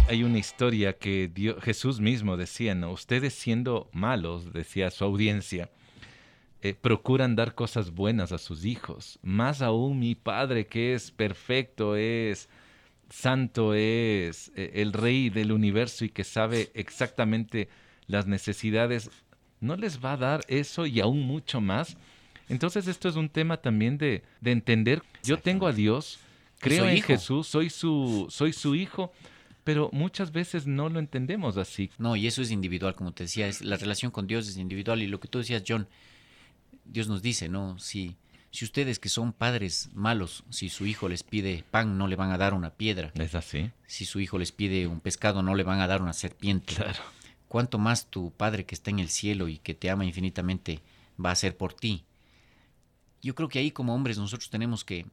Hay 0.07 0.23
una 0.23 0.39
historia 0.39 0.93
que 0.93 1.29
Dios, 1.33 1.57
Jesús 1.61 1.99
mismo 2.01 2.37
decía, 2.37 2.77
¿no? 2.77 2.93
Ustedes 2.93 3.35
siendo 3.35 3.89
malos, 3.93 4.53
decía 4.53 4.93
su 4.93 5.05
audiencia, 5.05 5.71
eh, 6.63 6.75
procuran 6.75 7.35
dar 7.35 7.57
cosas 7.57 7.91
buenas 7.91 8.31
a 8.31 8.39
sus 8.39 8.65
hijos. 8.65 9.19
Más 9.23 9.63
aún 9.63 9.99
mi 9.99 10.15
Padre 10.15 10.69
que 10.69 10.95
es 10.95 11.11
perfecto, 11.11 11.97
es 11.97 12.49
santo, 13.09 13.75
es 13.75 14.53
eh, 14.55 14.71
el 14.75 14.93
rey 14.93 15.31
del 15.31 15.51
universo 15.51 16.05
y 16.05 16.11
que 16.11 16.23
sabe 16.23 16.71
exactamente 16.75 17.69
las 18.07 18.29
necesidades 18.29 19.11
no 19.61 19.77
les 19.77 20.03
va 20.03 20.15
a 20.15 20.17
dar 20.17 20.41
eso 20.49 20.87
y 20.87 21.01
aún 21.01 21.23
mucho 21.23 21.61
más. 21.61 21.97
Entonces 22.49 22.89
esto 22.89 23.09
es 23.09 23.17
un 23.17 23.29
tema 23.29 23.59
también 23.59 23.97
de, 23.99 24.25
de 24.41 24.53
entender, 24.53 25.03
yo 25.23 25.39
tengo 25.39 25.69
a 25.69 25.73
Dios, 25.73 26.19
creo 26.59 26.89
en 26.89 26.97
hijo. 26.97 27.07
Jesús, 27.07 27.47
soy 27.47 27.71
su, 27.71 28.27
soy 28.29 28.53
su 28.53 28.75
hijo, 28.75 29.13
pero 29.63 29.89
muchas 29.93 30.33
veces 30.33 30.67
no 30.67 30.89
lo 30.89 30.99
entendemos 30.99 31.57
así. 31.57 31.91
No, 31.99 32.17
y 32.17 32.27
eso 32.27 32.43
es 32.43 32.51
individual, 32.51 32.97
como 32.97 33.13
te 33.13 33.25
decía, 33.25 33.47
es, 33.47 33.63
la 33.63 33.77
relación 33.77 34.11
con 34.11 34.27
Dios 34.27 34.49
es 34.49 34.57
individual 34.57 35.01
y 35.03 35.07
lo 35.07 35.21
que 35.21 35.29
tú 35.29 35.39
decías, 35.39 35.63
John, 35.67 35.87
Dios 36.85 37.07
nos 37.07 37.23
dice, 37.23 37.49
¿no? 37.49 37.79
Si, 37.79 38.17
si 38.51 38.65
ustedes 38.65 38.99
que 38.99 39.09
son 39.09 39.33
padres 39.33 39.89
malos, 39.93 40.43
si 40.51 40.71
su 40.71 40.87
hijo 40.87 41.09
les 41.09 41.23
pide 41.23 41.65
pan, 41.71 41.99
no 41.99 42.09
le 42.09 42.17
van 42.17 42.33
a 42.33 42.39
dar 42.39 42.53
una 42.53 42.71
piedra. 42.71 43.13
¿Es 43.15 43.37
así? 43.37 43.71
Si 43.87 44.07
su 44.07 44.19
hijo 44.19 44.39
les 44.39 44.51
pide 44.51 44.89
un 44.89 44.99
pescado, 44.99 45.43
no 45.43 45.55
le 45.55 45.63
van 45.63 45.79
a 45.79 45.87
dar 45.87 46.03
una 46.03 46.15
serpiente. 46.15 46.75
Claro 46.75 47.01
cuánto 47.51 47.79
más 47.79 48.07
tu 48.07 48.31
Padre 48.31 48.65
que 48.65 48.77
está 48.77 48.91
en 48.91 49.01
el 49.01 49.09
cielo 49.09 49.49
y 49.49 49.59
que 49.59 49.75
te 49.75 49.91
ama 49.91 50.05
infinitamente 50.05 50.83
va 51.23 51.31
a 51.31 51.33
hacer 51.33 51.57
por 51.57 51.75
ti. 51.75 52.05
Yo 53.23 53.35
creo 53.35 53.49
que 53.49 53.59
ahí 53.59 53.73
como 53.73 53.93
hombres 53.93 54.19
nosotros 54.19 54.51
tenemos 54.51 54.85
que 54.85 55.05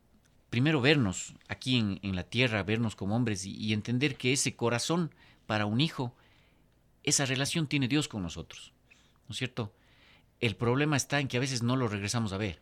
primero 0.52 0.80
vernos 0.80 1.34
aquí 1.48 1.80
en, 1.80 2.00
en 2.04 2.16
la 2.16 2.26
tierra, 2.26 2.62
vernos 2.62 2.96
como 2.96 3.16
hombres 3.16 3.44
y, 3.44 3.56
y, 3.56 3.74
entender 3.74 4.18
que 4.18 4.34
ese 4.34 4.56
corazón 4.56 5.10
para 5.48 5.66
un 5.66 5.82
hijo, 5.82 6.14
esa 7.02 7.26
relación 7.26 7.66
tiene 7.66 7.88
Dios 7.88 8.08
con 8.08 8.22
nosotros. 8.22 8.72
¿No 9.28 9.34
es 9.34 9.40
cierto? 9.40 9.74
El 10.40 10.56
problema 10.56 10.96
está 10.96 11.20
en 11.20 11.30
que 11.30 11.38
a 11.38 11.40
veces 11.40 11.64
no 11.64 11.76
lo 11.76 11.88
regresamos 11.88 12.34
a 12.34 12.38
ver. 12.38 12.62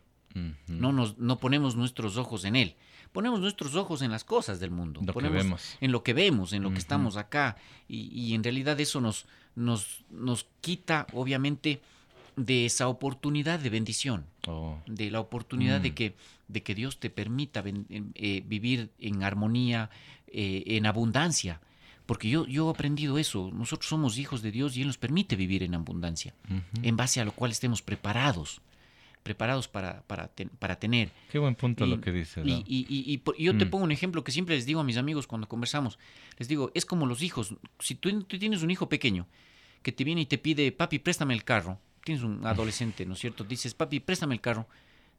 No, 0.67 0.91
nos, 0.91 1.17
no 1.17 1.38
ponemos 1.38 1.75
nuestros 1.77 2.17
ojos 2.17 2.44
en 2.44 2.58
Él. 2.58 2.75
Ponemos 3.13 3.39
nuestros 3.39 3.75
ojos 3.75 4.01
en 4.01 4.12
las 4.12 4.25
cosas 4.25 4.60
del 4.60 4.72
mundo. 4.72 5.01
Lo 5.05 5.13
ponemos 5.13 5.38
que 5.38 5.44
vemos. 5.44 5.77
En 5.79 5.91
lo 5.94 6.03
que 6.03 6.13
vemos, 6.13 6.51
en 6.51 6.62
lo 6.62 6.70
Uh 6.70 6.74
que 6.74 6.79
estamos 6.79 7.15
acá. 7.15 7.55
Y, 7.88 8.08
y 8.08 8.34
en 8.34 8.44
realidad 8.44 8.77
eso 8.82 9.00
nos, 9.00 9.27
nos, 9.55 10.03
nos 10.09 10.47
quita, 10.62 11.07
obviamente, 11.13 11.81
de 12.35 12.65
esa 12.65 12.88
oportunidad 12.88 13.59
de 13.59 13.69
bendición, 13.69 14.25
oh. 14.47 14.77
de 14.88 15.09
la 15.09 15.19
oportunidad 15.19 15.79
Mm. 15.79 15.83
de, 15.83 15.93
que, 15.93 16.15
de 16.47 16.63
que 16.63 16.75
Dios 16.75 17.00
te 17.00 17.09
permita 17.09 17.63
eh, 17.65 18.43
vivir 18.45 18.89
en 19.00 19.24
armonía, 19.24 19.89
eh, 20.27 20.63
en 20.67 20.85
abundancia. 20.85 21.62
Porque 22.05 22.29
yo, 22.29 22.45
yo 22.45 22.67
he 22.67 22.71
aprendido 22.71 23.17
eso, 23.17 23.50
nosotros 23.51 23.89
somos 23.89 24.17
hijos 24.19 24.41
de 24.41 24.51
Dios 24.51 24.77
y 24.77 24.81
Él 24.81 24.88
nos 24.88 24.97
permite 24.97 25.35
vivir 25.35 25.63
en 25.63 25.74
abundancia, 25.74 26.35
en 26.83 26.95
base 26.95 27.19
a 27.19 27.25
lo 27.25 27.31
cual 27.31 27.50
estemos 27.50 27.81
preparados, 27.81 28.62
preparados 29.25 29.67
para, 29.67 30.03
para, 30.03 30.27
ten- 30.27 30.50
para 30.60 30.75
tener. 30.77 31.10
Qué 31.32 31.39
buen 31.39 31.55
punto 31.55 31.84
Y- 31.84 31.89
lo 31.89 32.00
que 32.00 32.12
dices. 32.12 32.46
Y, 32.46 32.51
¿no? 32.51 32.63
y- 32.67 32.86
y- 32.88 33.44
yo 33.44 33.58
te 33.58 33.65
Mm. 33.65 33.70
pongo 33.72 33.84
un 33.84 33.91
ejemplo 33.91 34.24
que 34.24 34.32
siempre 34.32 34.53
les 34.53 34.67
digo 34.67 34.79
a 34.79 34.84
mis 34.84 34.98
amigos 34.98 35.25
cuando 35.25 35.48
conversamos. 35.50 35.98
Les 36.38 36.48
digo, 36.48 36.72
es 36.75 36.86
como 36.86 37.08
los 37.08 37.24
hijos. 37.24 37.55
Si 37.79 37.96
tú, 37.96 38.22
tú 38.24 38.38
tienes 38.38 38.62
un 38.62 38.70
hijo 38.70 38.88
pequeño 38.88 39.25
que 39.82 39.91
te 39.91 40.03
viene 40.03 40.22
y 40.22 40.25
te 40.27 40.38
pide, 40.38 40.72
papi, 40.72 41.00
préstame 41.00 41.34
el 41.34 41.44
carro. 41.44 41.79
Tienes 42.03 42.24
un 42.24 42.46
adolescente, 42.46 43.03
¿no 43.08 43.13
es 43.13 43.20
cierto? 43.20 43.44
Dices, 43.44 43.74
papi, 43.74 44.00
préstame 44.00 44.36
el 44.36 44.41
carro. 44.41 44.67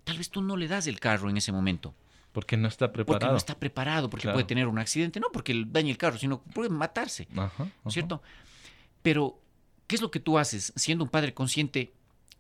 Tal 0.05 0.17
vez 0.19 0.31
tú 0.31 0.41
no 0.41 0.57
le 0.57 0.69
das 0.69 0.87
el 0.87 1.01
carro 1.01 1.29
en 1.29 1.37
ese 1.37 1.51
momento. 1.51 1.93
Porque 2.31 2.57
no 2.57 2.69
está 2.69 2.87
Porque 2.93 3.05
preparado. 3.07 3.33
no 3.33 3.39
está 3.39 3.59
preparado, 3.59 4.09
porque 4.09 4.23
Claro. 4.23 4.37
puede 4.37 4.47
tener 4.47 4.69
un 4.69 4.79
accidente. 4.79 5.19
No 5.19 5.29
porque 5.33 5.65
dañe 5.67 5.91
el 5.91 5.99
carro, 5.99 6.17
sino 6.17 6.43
puede 6.43 6.69
matarse. 6.71 7.27
Ajá, 7.33 7.35
¿no 7.59 7.65
ajá. 7.65 7.71
es 7.87 7.93
cierto? 7.93 8.23
Pero, 9.03 9.41
¿qué 9.89 9.97
es 9.97 10.01
lo 10.03 10.13
que 10.13 10.21
tú 10.21 10.39
haces 10.39 10.73
siendo 10.77 11.03
un 11.03 11.11
padre 11.11 11.35
consciente, 11.35 11.93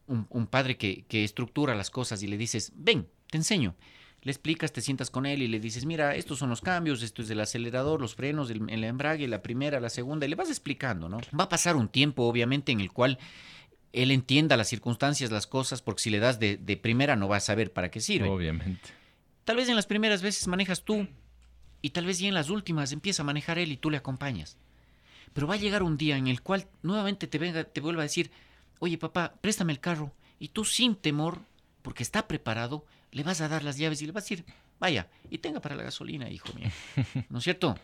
un, 0.06 0.26
un 0.30 0.46
padre 0.46 0.76
que, 0.76 1.04
que 1.08 1.24
estructura 1.24 1.74
las 1.74 1.90
cosas 1.90 2.22
y 2.22 2.26
le 2.26 2.36
dices, 2.36 2.72
ven, 2.76 3.08
te 3.30 3.38
enseño? 3.38 3.74
Le 4.22 4.32
explicas, 4.32 4.72
te 4.72 4.80
sientas 4.80 5.10
con 5.10 5.24
él 5.24 5.42
y 5.42 5.48
le 5.48 5.60
dices, 5.60 5.84
mira, 5.84 6.16
estos 6.16 6.38
son 6.38 6.50
los 6.50 6.60
cambios, 6.60 7.02
esto 7.02 7.22
es 7.22 7.30
el 7.30 7.40
acelerador, 7.40 8.00
los 8.00 8.16
frenos, 8.16 8.50
el, 8.50 8.68
el 8.68 8.82
embrague, 8.82 9.28
la 9.28 9.42
primera, 9.42 9.78
la 9.78 9.90
segunda, 9.90 10.26
y 10.26 10.30
le 10.30 10.34
vas 10.34 10.48
explicando, 10.48 11.08
¿no? 11.08 11.20
Va 11.38 11.44
a 11.44 11.48
pasar 11.48 11.76
un 11.76 11.88
tiempo, 11.88 12.24
obviamente, 12.24 12.72
en 12.72 12.80
el 12.80 12.90
cual 12.90 13.18
él 13.92 14.10
entienda 14.10 14.56
las 14.56 14.68
circunstancias, 14.68 15.30
las 15.30 15.46
cosas, 15.46 15.80
porque 15.80 16.02
si 16.02 16.10
le 16.10 16.18
das 16.18 16.38
de, 16.40 16.56
de 16.56 16.76
primera 16.76 17.16
no 17.16 17.28
va 17.28 17.36
a 17.36 17.40
saber 17.40 17.72
para 17.72 17.90
qué 17.90 18.00
sirve. 18.00 18.28
Obviamente. 18.28 18.90
Tal 19.44 19.56
vez 19.56 19.68
en 19.68 19.76
las 19.76 19.86
primeras 19.86 20.22
veces 20.22 20.48
manejas 20.48 20.82
tú 20.82 21.06
y 21.80 21.90
tal 21.90 22.04
vez 22.04 22.18
ya 22.18 22.26
en 22.28 22.34
las 22.34 22.50
últimas 22.50 22.92
empieza 22.92 23.22
a 23.22 23.26
manejar 23.26 23.58
él 23.58 23.70
y 23.70 23.76
tú 23.76 23.90
le 23.90 23.96
acompañas. 23.96 24.58
Pero 25.32 25.46
va 25.46 25.54
a 25.54 25.58
llegar 25.58 25.82
un 25.82 25.96
día 25.96 26.16
en 26.16 26.26
el 26.26 26.42
cual 26.42 26.66
nuevamente 26.82 27.26
te, 27.26 27.38
venga, 27.38 27.64
te 27.64 27.80
vuelva 27.80 28.02
a 28.02 28.04
decir, 28.04 28.30
oye 28.78 28.98
papá, 28.98 29.34
préstame 29.40 29.72
el 29.72 29.80
carro. 29.80 30.12
Y 30.38 30.48
tú 30.48 30.64
sin 30.64 30.94
temor, 30.94 31.40
porque 31.82 32.02
está 32.02 32.28
preparado, 32.28 32.84
le 33.12 33.22
vas 33.22 33.40
a 33.40 33.48
dar 33.48 33.62
las 33.62 33.78
llaves 33.78 34.02
y 34.02 34.06
le 34.06 34.12
vas 34.12 34.24
a 34.24 34.26
decir, 34.28 34.44
vaya, 34.78 35.08
y 35.30 35.38
tenga 35.38 35.60
para 35.60 35.76
la 35.76 35.82
gasolina, 35.82 36.28
hijo 36.30 36.52
mío. 36.52 36.68
¿No 37.30 37.38
es 37.38 37.44
cierto? 37.44 37.76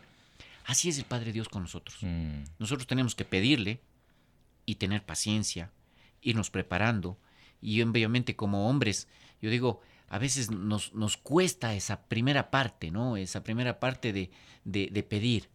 Así 0.65 0.89
es 0.89 0.97
el 0.97 1.05
Padre 1.05 1.31
Dios 1.31 1.49
con 1.49 1.63
nosotros. 1.63 1.97
Mm. 2.01 2.43
Nosotros 2.59 2.87
tenemos 2.87 3.15
que 3.15 3.25
pedirle 3.25 3.81
y 4.65 4.75
tener 4.75 5.03
paciencia, 5.03 5.71
irnos 6.21 6.49
preparando. 6.49 7.17
Y 7.61 7.81
obviamente 7.81 8.35
como 8.35 8.69
hombres, 8.69 9.07
yo 9.41 9.49
digo, 9.49 9.81
a 10.09 10.19
veces 10.19 10.51
nos, 10.51 10.93
nos 10.93 11.17
cuesta 11.17 11.73
esa 11.73 12.03
primera 12.03 12.51
parte, 12.51 12.91
¿no? 12.91 13.17
Esa 13.17 13.43
primera 13.43 13.79
parte 13.79 14.13
de, 14.13 14.31
de, 14.63 14.87
de 14.91 15.03
pedir. 15.03 15.49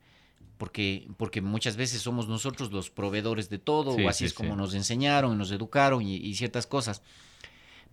Porque, 0.59 1.09
porque 1.17 1.41
muchas 1.41 1.77
veces 1.77 2.03
somos 2.03 2.29
nosotros 2.29 2.73
los 2.73 2.91
proveedores 2.91 3.49
de 3.49 3.59
todo, 3.59 3.95
Sí, 3.95 4.05
o 4.05 4.09
así 4.09 4.19
sí, 4.19 4.25
es 4.27 4.35
como 4.35 4.51
sí. 4.51 4.57
nos 4.57 4.75
enseñaron, 4.75 5.39
nos 5.39 5.51
educaron 5.53 6.03
y, 6.03 6.17
y 6.17 6.35
ciertas 6.35 6.67
cosas. 6.67 7.03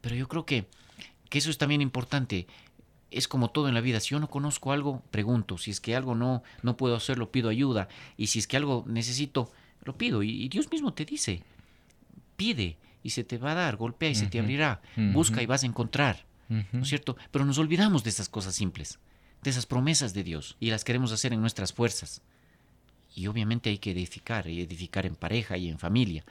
Pero 0.02 0.16
yo 0.16 0.28
creo 0.28 0.46
que, 0.46 0.68
que 1.30 1.38
eso 1.38 1.50
es 1.50 1.58
también 1.58 1.82
importante. 1.82 2.48
es 3.12 3.28
como 3.28 3.50
todo 3.52 3.68
en 3.68 3.74
la 3.76 3.82
vida. 3.82 4.00
Si 4.00 4.10
yo 4.10 4.20
no 4.20 4.30
conozco 4.30 4.72
algo, 4.72 5.02
pregunto. 5.12 5.58
Si 5.58 5.72
es 5.72 5.80
que 5.80 5.96
algo 5.96 6.16
no, 6.16 6.44
no 6.64 6.76
puedo 6.76 6.96
hacerlo, 6.96 7.32
pido 7.32 7.50
ayuda. 7.50 7.88
Y 8.18 8.28
si 8.28 8.40
es 8.40 8.48
que 8.48 8.58
algo 8.58 8.84
necesito, 8.88 9.52
lo 9.84 9.98
pido. 9.98 10.24
Y, 10.24 10.50
Dios 10.50 10.70
mismo 10.72 10.94
te 10.94 11.06
dice, 11.06 11.44
pide 12.36 12.78
y 13.04 13.12
se 13.12 13.24
te 13.24 13.38
va 13.38 13.52
a 13.52 13.56
dar, 13.56 13.78
golpea 13.78 14.10
y 14.10 14.16
se 14.16 14.28
te 14.28 14.40
abrirá. 14.40 14.82
Busca 15.14 15.42
y 15.42 15.46
vas 15.46 15.64
a 15.64 15.68
encontrar. 15.68 16.26
¿No 16.50 16.82
es 16.82 16.90
cierto? 16.90 17.16
Pero 17.32 17.46
nos 17.46 17.58
olvidamos 17.58 18.04
de 18.04 18.10
esas 18.10 18.30
cosas 18.30 18.56
simples, 18.56 19.00
de 19.44 19.50
esas 19.52 19.66
promesas 19.66 20.14
de 20.14 20.24
Dios. 20.24 20.58
Y 20.60 20.72
las 20.72 20.84
queremos 20.84 21.12
hacer 21.12 21.32
en 21.34 21.42
nuestras 21.42 21.72
fuerzas. 21.74 22.22
Y 23.16 23.28
obviamente 23.28 23.70
hay 23.70 23.80
que 23.80 23.92
edificar, 23.92 24.48
y 24.48 24.62
edificar 24.62 25.06
en 25.06 25.16
pareja 25.16 25.58
y 25.58 25.70
en 25.70 25.80
familia. 25.80 26.24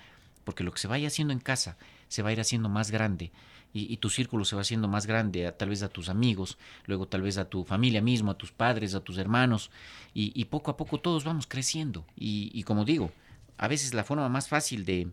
Porque 0.44 0.62
lo 0.62 0.70
que 0.70 0.78
se 0.78 0.88
vaya 0.88 1.08
haciendo 1.08 1.32
en 1.32 1.40
casa 1.40 1.76
se 2.08 2.22
va 2.22 2.28
a 2.28 2.32
ir 2.32 2.40
haciendo 2.40 2.68
más 2.68 2.90
grande 2.90 3.32
y, 3.74 3.96
tu 3.96 4.08
círculo 4.08 4.44
se 4.44 4.54
va 4.54 4.62
haciendo 4.62 4.86
más 4.86 5.06
grande, 5.06 5.50
tal 5.52 5.68
vez 5.68 5.82
a 5.82 5.88
tus 5.88 6.08
amigos, 6.08 6.58
luego 6.86 7.08
tal 7.08 7.22
vez 7.22 7.38
a 7.38 7.48
tu 7.48 7.64
familia 7.64 8.00
mismo, 8.00 8.30
a 8.30 8.38
tus 8.38 8.52
padres, 8.52 8.94
a 8.94 9.00
tus 9.00 9.18
hermanos, 9.18 9.72
y, 10.14 10.44
poco 10.44 10.70
a 10.70 10.76
poco 10.76 11.00
todos 11.00 11.24
vamos 11.24 11.48
creciendo. 11.48 12.04
Y, 12.16 12.62
como 12.62 12.84
digo, 12.84 13.10
a 13.58 13.66
veces 13.66 13.92
la 13.92 14.04
forma 14.04 14.28
más 14.28 14.48
fácil 14.48 14.84
de, 14.84 15.08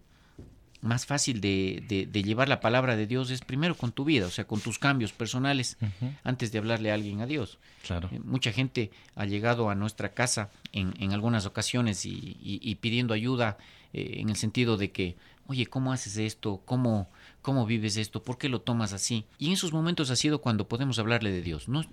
más 0.81 1.05
fácil 1.05 1.41
de, 1.41 2.09
llevar 2.11 2.49
la 2.49 2.59
palabra 2.59 2.95
de 2.95 3.07
Dios 3.07 3.29
es 3.29 3.41
primero 3.41 3.75
con 3.75 3.91
tu 3.91 4.03
vida, 4.03 4.25
o 4.25 4.31
sea, 4.31 4.45
con 4.45 4.59
tus 4.59 4.79
cambios 4.79 5.13
personales, 5.13 5.77
antes 6.23 6.51
de 6.51 6.57
hablarle 6.57 6.91
a 6.91 6.95
alguien 6.95 7.21
a 7.21 7.25
Dios. 7.25 7.59
Claro. 7.85 8.09
Eh, 8.11 8.19
mucha 8.23 8.51
gente 8.51 8.91
ha 9.15 9.25
llegado 9.25 9.69
a 9.69 9.75
nuestra 9.75 10.13
casa 10.13 10.49
en, 10.71 10.93
en 10.99 11.13
algunas 11.13 11.45
ocasiones 11.45 12.05
y, 12.05 12.77
pidiendo 12.81 13.13
ayuda 13.13 13.57
eh, 13.93 14.15
en 14.17 14.29
el 14.29 14.35
sentido 14.35 14.77
de 14.77 14.91
que, 14.91 15.17
oye, 15.47 15.67
¿cómo 15.67 15.93
haces 15.93 16.17
esto? 16.17 16.61
¿Cómo, 16.65 17.09
¿Cómo 17.41 17.65
vives 17.65 17.97
esto? 17.97 18.23
¿Por 18.23 18.37
qué 18.37 18.49
lo 18.49 18.61
tomas 18.61 18.93
así? 18.93 19.25
Y 19.37 19.47
en 19.47 19.53
esos 19.53 19.73
momentos 19.73 20.09
ha 20.09 20.15
sido 20.15 20.41
cuando 20.41 20.67
podemos 20.67 20.97
hablarle 20.99 21.31
de 21.31 21.41
Dios. 21.41 21.67
No, 21.69 21.83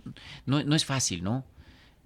no, 0.47 0.75
es 0.75 0.85
fácil, 0.85 1.23
¿no? 1.23 1.45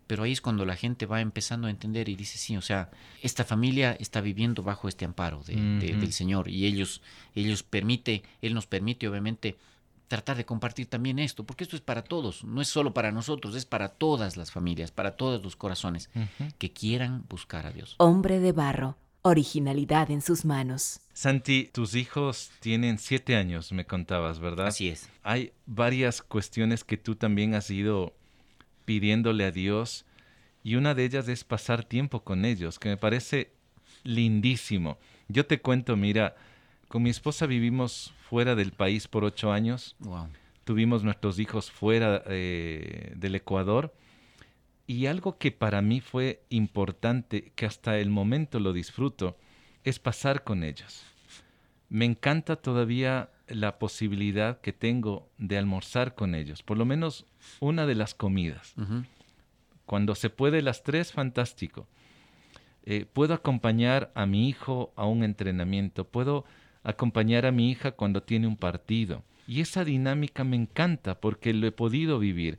Pero 0.07 0.25
ahí 0.25 0.33
es 0.33 0.41
cuando 0.41 0.65
la 0.65 0.77
gente 0.77 1.07
va 1.07 1.21
empezando 1.21 1.67
a 1.67 1.71
entender 1.71 2.09
y 2.09 2.17
dice, 2.17 2.39
sí, 2.39 2.57
o 2.57 2.61
sea, 2.61 2.91
esta 3.23 3.45
familia 3.45 3.97
está 3.99 4.21
viviendo 4.21 4.63
bajo 4.63 4.89
este 4.89 5.05
amparo 5.05 5.43
del 5.45 6.13
Señor 6.13 6.49
y 6.49 6.67
ellos, 6.67 7.03
ellos 7.35 7.63
permite, 7.63 8.23
Él 8.41 8.55
nos 8.55 8.67
permite 8.67 9.09
obviamente 9.09 9.57
tratar 10.09 10.37
de 10.37 10.45
compartir 10.45 10.87
también 10.87 11.19
esto, 11.19 11.45
porque 11.45 11.65
esto 11.65 11.75
es 11.75 11.81
para 11.81 12.05
todos, 12.05 12.45
no 12.45 12.61
es 12.61 12.69
solo 12.69 12.93
para 12.93 13.13
nosotros, 13.13 13.55
es 13.55 13.65
para 13.65 13.89
todas 13.89 14.37
las 14.37 14.51
familias, 14.51 14.91
para 14.91 15.13
todos 15.13 15.43
los 15.43 15.57
corazones 15.57 16.11
que 16.59 16.73
quieran 16.73 17.25
buscar 17.29 17.67
a 17.67 17.73
Dios. 17.73 17.95
Hombre 17.99 18.39
de 18.39 18.53
barro 18.53 18.97
originalidad 19.23 20.11
en 20.11 20.21
sus 20.21 20.45
manos. 20.45 21.01
Santi, 21.13 21.71
tus 21.73 21.95
hijos 21.95 22.51
tienen 22.61 22.99
siete 22.99 23.37
años, 23.37 23.73
me 23.73 23.87
contabas, 23.87 24.41
¿verdad? 24.41 24.67
Así 24.67 24.89
es. 24.89 25.09
Hay 25.23 25.53
varias 25.65 26.23
cuestiones 26.23 26.85
que 26.85 26.97
tú 26.97 27.15
también 27.15 27.55
has 27.55 27.71
ido 27.71 28.15
pidiéndole 28.85 29.45
a 29.45 29.51
Dios 29.51 30.05
y 30.65 30.77
una 30.77 30.95
de 30.95 31.05
ellas 31.05 31.29
es 31.29 31.45
pasar 31.45 31.85
tiempo 31.85 32.23
con 32.23 32.45
ellos, 32.45 32.79
que 32.79 32.89
me 32.89 32.97
parece 32.97 33.53
lindísimo. 34.05 34.99
Yo 35.29 35.47
te 35.47 35.61
cuento, 35.61 35.97
mira, 35.97 36.37
con 36.89 37.03
mi 37.03 37.11
esposa 37.11 37.47
vivimos 37.47 38.15
fuera 38.29 38.55
del 38.55 38.73
país 38.73 39.09
por 39.09 39.25
ocho 39.25 39.53
años. 39.53 39.97
Wow. 39.99 40.29
Tuvimos 40.65 41.03
nuestros 41.03 41.39
hijos 41.39 41.71
fuera 41.71 42.23
eh, 42.27 43.13
del 43.17 43.35
Ecuador 43.35 43.93
y 44.87 45.07
algo 45.07 45.39
que 45.39 45.51
para 45.51 45.83
mí 45.83 46.01
fue 46.01 46.45
importante, 46.51 47.53
que 47.57 47.67
hasta 47.67 47.99
el 47.99 48.11
momento 48.11 48.61
lo 48.61 48.73
disfruto, 48.73 49.37
es 49.85 49.99
pasar 49.99 50.45
con 50.45 50.63
ellos. 50.63 51.03
Me 51.89 52.05
encanta 52.05 52.57
todavía 52.57 53.31
la 53.49 53.79
posibilidad 53.79 54.61
que 54.61 54.73
tengo 54.73 55.29
de 55.39 55.59
almorzar 55.59 56.15
con 56.15 56.35
ellos, 56.35 56.63
por 56.63 56.79
lo 56.79 56.85
menos 56.85 57.27
una 57.61 57.87
de 57.87 57.95
las 57.95 58.15
comidas. 58.15 58.75
Cuando 59.87 60.15
se 60.15 60.31
puede 60.31 60.63
las 60.63 60.83
tres, 60.83 61.13
fantástico. 61.13 61.87
Eh, 62.85 63.07
puedo 63.13 63.35
acompañar 63.35 64.11
a 64.15 64.27
mi 64.27 64.49
hijo 64.49 64.93
a 64.97 65.07
un 65.07 65.23
entrenamiento, 65.23 66.05
puedo 66.05 66.45
acompañar 66.83 67.47
a 67.47 67.53
mi 67.53 67.71
hija 67.71 67.93
cuando 67.93 68.23
tiene 68.23 68.47
un 68.47 68.57
partido. 68.57 69.23
Y 69.47 69.61
esa 69.61 69.85
dinámica 69.85 70.45
me 70.45 70.57
encanta 70.57 71.21
porque 71.21 71.53
lo 71.53 71.67
he 71.67 71.73
podido 71.73 72.19
vivir. 72.19 72.59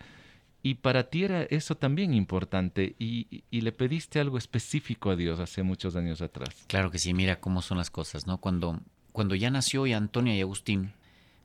Y 0.65 0.75
para 0.75 1.09
ti 1.09 1.25
era 1.25 1.43
eso 1.43 1.75
también 1.75 2.13
importante 2.13 2.95
y, 2.97 3.43
le 3.51 3.71
pediste 3.73 4.21
algo 4.21 4.37
específico 4.37 5.09
a 5.09 5.17
Dios 5.17 5.41
hace 5.41 5.61
muchos 5.61 5.97
años 5.97 6.21
atrás. 6.21 6.63
Claro 6.67 6.89
que 6.89 6.99
sí, 6.99 7.13
mira 7.13 7.41
cómo 7.41 7.61
son 7.61 7.77
las 7.77 7.89
cosas, 7.89 8.27
¿no? 8.27 8.37
Cuando, 8.37 8.79
cuando 9.13 9.35
ya 9.35 9.49
nació 9.49 9.87
y 9.87 9.93
Antonia 9.93 10.35
y 10.35 10.41
Agustín, 10.41 10.91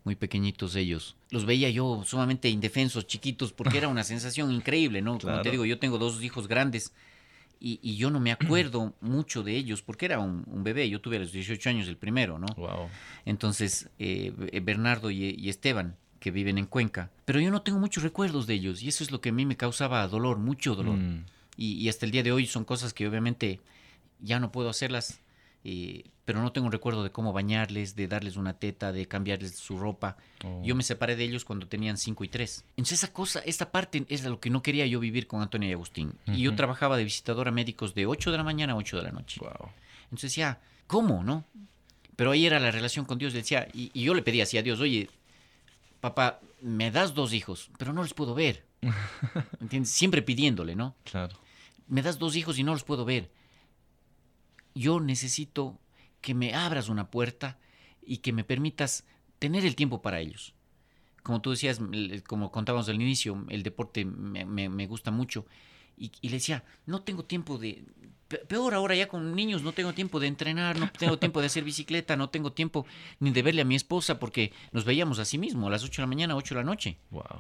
muy 0.02 0.16
pequeñitos 0.16 0.74
ellos, 0.74 1.14
los 1.30 1.44
veía 1.44 1.70
yo 1.70 2.02
sumamente 2.04 2.48
indefensos, 2.48 3.06
chiquitos, 3.06 3.52
porque 3.52 3.78
era 3.78 3.86
una 3.86 4.02
sensación 4.12 4.50
increíble, 4.50 5.00
¿no? 5.00 5.18
Como 5.18 5.40
te 5.42 5.52
digo, 5.52 5.64
yo 5.64 5.78
tengo 5.78 5.98
dos 5.98 6.20
hijos 6.22 6.48
grandes 6.48 6.92
y, 7.60 7.96
yo 7.96 8.10
no 8.10 8.18
me 8.18 8.32
acuerdo 8.32 8.94
mucho 9.00 9.44
de 9.44 9.54
ellos 9.54 9.82
porque 9.82 10.06
era 10.06 10.18
un, 10.18 10.64
bebé, 10.64 10.90
yo 10.90 11.00
tuve 11.00 11.16
a 11.16 11.20
los 11.20 11.30
18 11.30 11.70
años 11.70 11.86
el 11.86 11.96
primero, 11.96 12.40
¿no? 12.40 12.46
Wow. 12.56 12.88
Entonces, 13.24 13.88
eh, 14.00 14.32
Bernardo 14.60 15.10
y 15.10 15.48
Esteban 15.48 15.96
que 16.18 16.30
viven 16.30 16.58
en 16.58 16.66
Cuenca, 16.66 17.10
pero 17.24 17.40
yo 17.40 17.50
no 17.50 17.62
tengo 17.62 17.78
muchos 17.78 18.02
recuerdos 18.02 18.46
de 18.46 18.54
ellos 18.54 18.82
y 18.82 18.88
eso 18.88 19.04
es 19.04 19.10
lo 19.10 19.20
que 19.20 19.28
a 19.28 19.32
mí 19.32 19.46
me 19.46 19.56
causaba 19.56 20.06
dolor, 20.08 20.38
mucho 20.38 20.74
dolor. 20.74 20.96
Mm. 20.96 21.24
Y, 21.56 21.88
hasta 21.88 22.06
el 22.06 22.12
día 22.12 22.22
de 22.22 22.30
hoy 22.30 22.46
son 22.46 22.64
cosas 22.64 22.94
que 22.94 23.08
obviamente 23.08 23.60
ya 24.20 24.38
no 24.38 24.52
puedo 24.52 24.68
hacerlas, 24.68 25.20
eh, 25.64 26.04
pero 26.24 26.42
no 26.42 26.52
tengo 26.52 26.70
recuerdo 26.70 27.02
de 27.02 27.10
cómo 27.10 27.32
bañarles, 27.32 27.96
de 27.96 28.06
darles 28.06 28.36
una 28.36 28.54
teta, 28.54 28.92
de 28.92 29.06
cambiarles 29.06 29.56
su 29.56 29.78
ropa. 29.78 30.16
Oh. 30.44 30.62
Yo 30.64 30.74
me 30.74 30.82
separé 30.82 31.16
de 31.16 31.24
ellos 31.24 31.44
cuando 31.44 31.66
tenían 31.66 31.96
5 31.96 32.24
y 32.24 32.28
3. 32.28 32.64
Entonces 32.76 33.02
esa 33.02 33.12
cosa, 33.12 33.40
esta 33.40 33.70
parte 33.70 34.04
es 34.08 34.24
lo 34.24 34.38
que 34.38 34.50
no 34.50 34.62
quería 34.62 34.86
yo 34.86 35.00
vivir 35.00 35.26
con 35.26 35.40
Antonio 35.40 35.68
y 35.68 35.72
Agustín. 35.72 36.14
Y 36.26 36.42
yo 36.42 36.54
trabajaba 36.54 36.96
de 36.96 37.04
visitador 37.04 37.48
a 37.48 37.50
médicos 37.50 37.94
de 37.94 38.06
8 38.06 38.30
de 38.30 38.36
la 38.36 38.44
mañana 38.44 38.74
a 38.74 38.76
8 38.76 38.98
de 38.98 39.02
la 39.02 39.10
noche. 39.10 39.40
Entonces 40.04 40.30
decía, 40.30 40.60
¿cómo, 40.86 41.24
no? 41.24 41.44
Pero 42.16 42.30
ahí 42.32 42.46
era 42.46 42.60
la 42.60 42.70
relación 42.70 43.04
con 43.04 43.18
Dios. 43.18 43.32
Decía, 43.32 43.68
y, 43.72 43.90
y 43.94 44.02
yo 44.02 44.14
le 44.14 44.22
pedía 44.22 44.42
así 44.42 44.58
a 44.58 44.62
Dios, 44.62 44.80
oye, 44.80 45.08
papá, 46.00 46.40
me 46.60 46.90
das 46.90 47.14
dos 47.14 47.32
hijos, 47.32 47.70
pero 47.78 47.92
no 47.92 48.02
los 48.02 48.14
puedo 48.14 48.34
ver. 48.34 48.64
¿Entiendes? 49.60 49.90
Siempre 49.90 50.22
pidiéndole, 50.22 50.74
¿no? 50.74 50.94
Claro. 51.04 51.36
Me 51.88 52.02
das 52.02 52.18
dos 52.18 52.36
hijos 52.36 52.58
y 52.58 52.64
no 52.64 52.72
los 52.72 52.84
puedo 52.84 53.04
ver. 53.04 53.30
Yo 54.78 55.00
necesito 55.00 55.76
que 56.20 56.34
me 56.34 56.54
abras 56.54 56.88
una 56.88 57.10
puerta 57.10 57.58
y 58.00 58.18
que 58.18 58.32
me 58.32 58.44
permitas 58.44 59.04
tener 59.40 59.66
el 59.66 59.74
tiempo 59.74 60.02
para 60.02 60.20
ellos. 60.20 60.54
Como 61.24 61.40
tú 61.40 61.50
decías, 61.50 61.80
como 62.28 62.52
contábamos 62.52 62.88
al 62.88 62.94
inicio, 62.94 63.44
el 63.48 63.64
deporte 63.64 64.04
me, 64.04 64.86
gusta 64.86 65.10
mucho. 65.10 65.46
Y, 65.98 66.12
y, 66.20 66.28
le 66.28 66.36
decía, 66.36 66.64
no 66.86 67.02
tengo 67.02 67.24
tiempo 67.24 67.58
de, 67.58 67.84
Peor 68.28 68.74
ahora 68.74 68.94
ya 68.94 69.08
con 69.08 69.34
niños, 69.34 69.62
no 69.62 69.72
tengo 69.72 69.94
tiempo 69.94 70.20
de 70.20 70.26
entrenar, 70.26 70.78
no 70.78 70.90
tengo 70.98 71.18
tiempo 71.18 71.40
de 71.40 71.46
hacer 71.46 71.64
bicicleta, 71.64 72.14
no 72.14 72.28
tengo 72.28 72.52
tiempo 72.52 72.84
ni 73.20 73.30
de 73.30 73.40
verle 73.40 73.62
a 73.62 73.64
mi 73.64 73.74
esposa 73.74 74.18
porque 74.18 74.52
nos 74.70 74.84
veíamos 74.84 75.18
así 75.18 75.38
mismo, 75.38 75.66
a 75.66 75.70
las 75.70 75.82
8 75.82 76.02
de 76.02 76.02
la 76.02 76.06
mañana, 76.08 76.36
8 76.36 76.54
de 76.54 76.60
la 76.60 76.64
noche. 76.64 76.98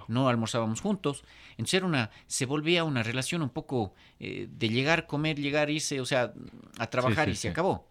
No 0.08 0.30
almorzábamos 0.30 0.80
juntos. 0.80 1.24
Entonces 1.52 1.74
era 1.74 1.86
una, 1.86 2.10
se 2.26 2.46
volvía 2.46 2.84
una 2.84 3.02
relación 3.02 3.42
un 3.42 3.50
poco 3.50 3.92
eh, 4.18 4.48
de 4.50 4.68
llegar, 4.70 5.06
comer, 5.06 5.38
llegar, 5.38 5.68
irse, 5.68 6.00
o 6.00 6.06
sea, 6.06 6.32
a 6.78 6.86
trabajar 6.88 7.28
y 7.28 7.36
se 7.36 7.50
acabó. 7.50 7.86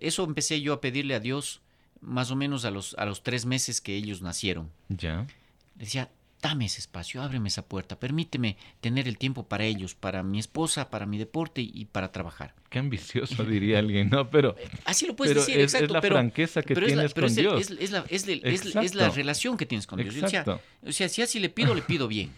Eso 0.00 0.24
empecé 0.24 0.60
yo 0.60 0.72
a 0.72 0.80
pedirle 0.80 1.14
a 1.14 1.20
Dios 1.20 1.62
más 2.00 2.32
o 2.32 2.36
menos 2.36 2.64
a 2.64 2.72
los, 2.72 2.94
a 2.94 3.04
los 3.04 3.22
tres 3.22 3.46
meses 3.46 3.80
que 3.80 3.94
ellos 3.94 4.20
nacieron. 4.20 4.72
Ya. 4.88 5.28
Decía, 5.76 6.10
dame 6.44 6.66
ese 6.66 6.80
espacio, 6.80 7.22
ábreme 7.22 7.48
esa 7.48 7.66
puerta, 7.66 7.98
permíteme 7.98 8.58
tener 8.82 9.08
el 9.08 9.16
tiempo 9.16 9.48
para 9.48 9.64
ellos, 9.64 9.94
para 9.94 10.22
mi 10.22 10.38
esposa, 10.38 10.90
para 10.90 11.06
mi 11.06 11.16
deporte 11.16 11.62
y 11.62 11.86
para 11.86 12.12
trabación. 12.12 12.50
Qué 12.68 12.78
ambicioso 12.78 13.44
diría 13.44 13.78
alguien, 13.78 14.10
¿no? 14.10 14.28
Pero 14.28 14.54
así 14.84 15.06
lo 15.06 15.16
puedes 15.16 15.36
decir, 15.36 15.58
exacto. 15.58 15.86
Es 15.86 15.90
la 15.90 16.02
franqueza 16.02 16.60
que 16.60 16.74
tienes 16.74 17.14
con 17.14 17.34
Dios. 17.34 17.70
Es, 17.80 17.90
la, 17.90 18.04
es, 18.10 18.94
la, 18.94 19.08
relación 19.08 19.56
que 19.56 19.64
tienes 19.64 19.86
con 19.86 19.98
Dios. 19.98 20.14
O 20.22 20.28
sea, 20.28 20.60
o 20.86 20.92
sea, 20.92 21.08
si 21.08 21.22
así 21.22 21.40
le 21.40 21.48
pido, 21.48 21.74
le 21.74 21.80
pido 21.80 22.08
bien. 22.08 22.30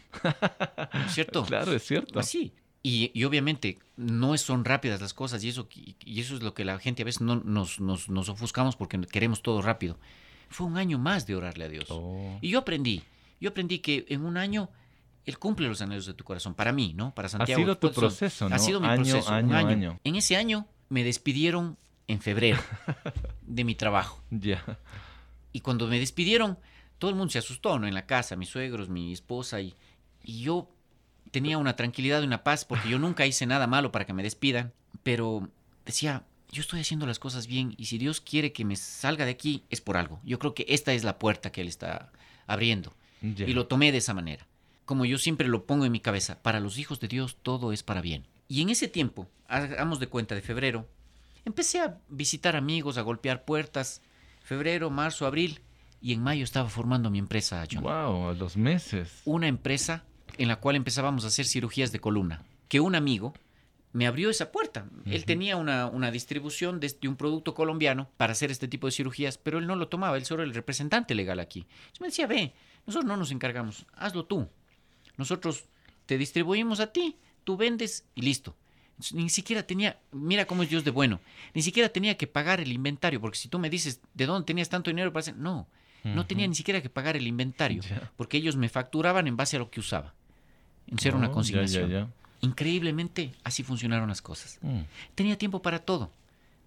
¿Cierto? 1.09 1.45
Claro, 1.47 1.73
es 1.73 1.85
cierto. 1.85 2.21
Así. 2.21 2.53
Y, 2.83 3.11
y, 3.13 3.25
obviamente 3.25 3.79
no 3.97 4.37
son 4.39 4.65
rápidas 4.65 5.01
las 5.01 5.15
cosas 5.15 5.43
y 5.43 5.49
eso, 5.49 5.69
y 5.73 6.21
eso 6.21 6.37
es 6.37 6.43
lo 6.43 6.55
que 6.55 6.65
la 6.65 6.79
gente 6.79 7.03
a 7.03 7.05
veces 7.05 7.21
no, 7.21 7.37
nos, 7.37 7.81
nos, 7.81 8.09
nos 8.09 8.29
ofuscamos 8.29 8.77
porque 8.77 9.01
queremos 9.01 9.43
todo 9.43 9.63
rápido. 9.63 9.99
Fue 10.49 10.67
un 10.67 10.77
año 10.77 10.99
más 10.99 11.27
de 11.27 11.35
orarle 11.35 11.65
a 11.65 11.69
Dios. 11.69 11.87
Oh. 11.89 12.39
Y 12.41 12.51
yo 12.51 12.61
aprendí 12.61 13.03
yo 13.41 13.51
aprendí 13.51 13.81
que 13.81 14.07
en 14.09 14.25
un 14.25 14.37
año 14.37 14.71
Él 15.25 15.39
cumple 15.39 15.69
los 15.69 15.81
anhelos 15.83 16.07
de 16.07 16.15
tu 16.15 16.25
corazón. 16.25 16.55
Para 16.55 16.73
mí, 16.73 16.93
¿no? 16.95 17.15
Para 17.15 17.29
Santiago. 17.29 17.61
Ha 17.61 17.65
sido 17.65 17.79
tu 17.79 17.93
proceso, 17.93 18.49
¿no? 18.49 18.55
Ha 18.55 18.59
sido 18.59 18.81
mi 18.81 18.89
proceso. 18.89 19.29
un 19.29 19.55
año. 19.55 20.01
En 20.05 20.17
ese 20.17 20.37
año 20.37 20.67
me 20.89 21.05
despidieron 21.05 21.77
en 22.09 22.21
febrero 22.21 22.59
de 23.43 23.65
mi 23.65 23.75
trabajo. 23.75 24.23
Ya. 24.31 24.63
Y 25.53 25.61
cuando 25.61 25.87
me 25.87 25.99
despidieron, 25.99 26.59
todo 26.99 27.11
el 27.11 27.17
mundo 27.17 27.33
se 27.33 27.39
asustó, 27.39 27.79
¿no? 27.79 27.87
En 27.87 27.95
la 27.95 28.07
casa, 28.07 28.37
mis 28.37 28.49
suegros, 28.49 28.89
mi 28.89 29.13
esposa 29.13 29.61
y, 29.61 29.75
y 30.23 30.43
yo 30.43 30.71
tenía 31.31 31.59
una 31.59 31.77
tranquilidad 31.77 32.23
y 32.23 32.27
una 32.27 32.45
paz 32.45 32.65
porque 32.65 32.89
yo 32.89 32.99
nunca 32.99 33.27
hice 33.27 33.47
nada 33.47 33.67
malo 33.67 33.93
para 33.93 34.07
que 34.07 34.13
me 34.13 34.23
despidan, 34.23 34.73
pero 35.03 35.49
decía, 35.85 36.25
yo 36.51 36.61
estoy 36.61 36.81
haciendo 36.81 37.07
las 37.07 37.19
cosas 37.19 37.47
bien 37.47 37.75
y 37.77 37.87
si 37.87 37.99
Dios 37.99 38.21
quiere 38.21 38.53
que 38.53 38.65
me 38.65 38.77
salga 38.77 39.25
de 39.25 39.33
aquí 39.33 39.65
es 39.71 39.81
por 39.81 39.97
algo. 39.97 40.21
Yo 40.25 40.39
creo 40.39 40.55
que 40.55 40.65
esta 40.69 40.93
es 40.93 41.05
la 41.05 41.19
puerta 41.19 41.53
que 41.53 41.61
Él 41.61 41.69
está 41.69 42.13
abriendo. 42.47 42.95
Y 43.23 43.53
lo 43.53 43.67
tomé 43.67 43.93
de 43.93 43.99
esa 43.99 44.15
manera. 44.15 44.47
como 44.85 45.05
yo 45.05 45.19
siempre 45.19 45.49
lo 45.49 45.65
pongo 45.67 45.85
en 45.85 45.93
mi 45.93 46.01
cabeza, 46.01 46.41
para 46.43 46.61
los 46.61 46.79
hijos 46.79 47.01
de 47.01 47.09
Dios 47.09 47.37
todo 47.43 47.73
es 47.73 47.83
para 47.83 48.01
bien. 48.01 48.25
Y 48.49 48.63
en 48.63 48.71
ese 48.71 48.87
tiempo, 48.87 49.27
hagamos 49.49 49.99
de 49.99 50.07
cuenta 50.07 50.35
de 50.37 50.43
febrero, 50.43 50.87
empecé 51.45 51.81
a 51.81 51.99
visitar 52.09 52.55
amigos, 52.55 52.97
a 52.97 53.03
golpear 53.03 53.45
puertas, 53.45 54.01
febrero, 54.45 54.89
marzo, 54.89 55.27
abril, 55.27 55.61
y 56.01 56.13
en 56.13 56.23
mayo 56.23 56.45
estaba 56.45 56.69
formando 56.69 57.11
mi 57.11 57.19
empresa, 57.19 57.67
John. 57.71 57.83
Wow, 57.83 58.29
a 58.29 58.35
los 58.35 58.57
meses. 58.57 59.23
Una 59.25 59.49
empresa 59.49 60.05
en 60.39 60.47
la 60.47 60.57
cual 60.57 60.77
empezábamos 60.77 61.25
a 61.25 61.29
hacer 61.29 61.47
cirugías 61.47 61.91
de 61.91 61.99
columna, 61.99 62.43
que 62.69 62.79
un 62.79 62.95
amigo 62.95 63.35
me 63.93 64.07
abrió 64.07 64.29
esa 64.29 64.53
puerta. 64.53 64.87
Él 65.07 65.25
tenía 65.25 65.57
una, 65.57 65.87
una 65.87 66.11
distribución 66.11 66.81
de, 66.81 66.95
un 67.09 67.17
producto 67.17 67.55
colombiano 67.55 68.11
para 68.17 68.33
hacer 68.33 68.51
este 68.51 68.69
tipo 68.69 68.87
de 68.87 68.93
cirugías, 68.93 69.39
pero 69.39 69.59
él 69.59 69.67
no 69.67 69.77
lo 69.77 69.89
tomaba, 69.89 70.17
él 70.17 70.25
solo 70.25 70.43
era 70.43 70.51
el 70.51 70.55
representante 70.55 71.15
legal 71.15 71.41
aquí. 71.41 71.67
Yo 71.95 72.01
me 72.01 72.09
decía, 72.09 72.27
ve, 72.27 72.53
nosotros 72.87 73.09
no 73.09 73.17
nos 73.17 73.31
encargamos, 73.31 73.87
hazlo 73.95 74.27
tú. 74.27 74.49
Nosotros 75.17 75.65
te 76.05 76.19
distribuimos 76.19 76.81
a 76.81 76.93
ti, 76.93 77.17
tú 77.45 77.57
vendes 77.57 78.05
y 78.15 78.23
listo. 78.23 78.55
Ni 79.13 79.29
siquiera 79.29 79.63
tenía, 79.63 79.99
mira 80.13 80.47
cómo 80.47 80.63
es 80.63 80.71
Dios 80.71 80.85
de 80.85 80.91
bueno, 80.91 81.21
ni 81.55 81.63
siquiera 81.63 81.89
tenía 81.91 82.17
que 82.17 82.27
pagar 82.27 82.61
el 82.61 82.73
inventario, 82.73 83.21
porque 83.21 83.39
si 83.39 83.49
tú 83.49 83.59
me 83.59 83.71
dices 83.71 84.01
de 84.15 84.27
dónde 84.27 84.47
tenías 84.47 84.69
tanto 84.69 84.91
dinero 84.91 85.13
para 85.13 85.21
hacer, 85.21 85.37
no, 85.37 85.69
no 86.05 86.27
tenía 86.27 86.47
ni 86.47 86.55
siquiera 86.55 86.81
que 86.81 86.89
pagar 86.89 87.17
el 87.17 87.27
inventario, 87.27 87.83
porque 88.17 88.37
ellos 88.37 88.57
me 88.57 88.69
facturaban 88.69 89.27
en 89.27 89.37
base 89.37 89.57
a 89.57 89.59
lo 89.59 89.71
que 89.71 89.81
usaba. 89.81 90.15
En 90.87 90.99
ser 90.99 91.15
una 91.17 91.29
oh, 91.29 91.33
consignación. 91.33 92.13
Increíblemente, 92.41 93.33
así 93.45 93.63
funcionaron 93.63 94.09
las 94.09 94.23
cosas. 94.23 94.59
Mm. 94.61 94.81
Tenía 95.15 95.39
tiempo 95.39 95.63
para 95.63 95.81
todo. 95.81 96.11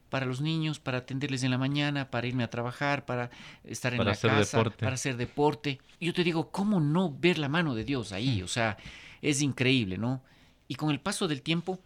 Para 0.09 0.25
los 0.25 0.41
niños, 0.41 0.79
para 0.79 0.99
atenderles 0.99 1.43
en 1.43 1.51
la 1.51 1.59
mañana, 1.59 2.09
para 2.09 2.25
irme 2.25 2.43
a 2.43 2.49
trabajar, 2.49 3.05
para 3.05 3.29
estar 3.63 3.93
en 3.93 4.03
la 4.03 4.15
casa, 4.15 4.63
para 4.63 4.95
hacer 4.95 5.17
deporte. 5.17 5.79
Yo 6.01 6.13
te 6.13 6.23
digo, 6.23 6.49
¿cómo 6.49 6.79
no 6.79 7.13
ver 7.15 7.37
la 7.37 7.47
mano 7.47 7.75
de 7.75 7.83
Dios 7.83 8.11
ahí? 8.11 8.41
Mm. 8.41 8.45
O 8.45 8.47
sea, 8.47 8.77
es 9.21 9.41
increíble, 9.41 9.99
¿no? 9.99 10.23
Y 10.67 10.75
con 10.75 10.89
el 10.89 10.99
paso 10.99 11.27
del 11.27 11.43
tiempo, 11.43 11.79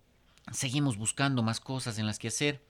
seguimos 0.53 0.97
buscando 0.97 1.43
más 1.43 1.59
cosas 1.59 1.99
en 1.99 2.05
las 2.05 2.19
que 2.19 2.29
hacer. 2.29 2.61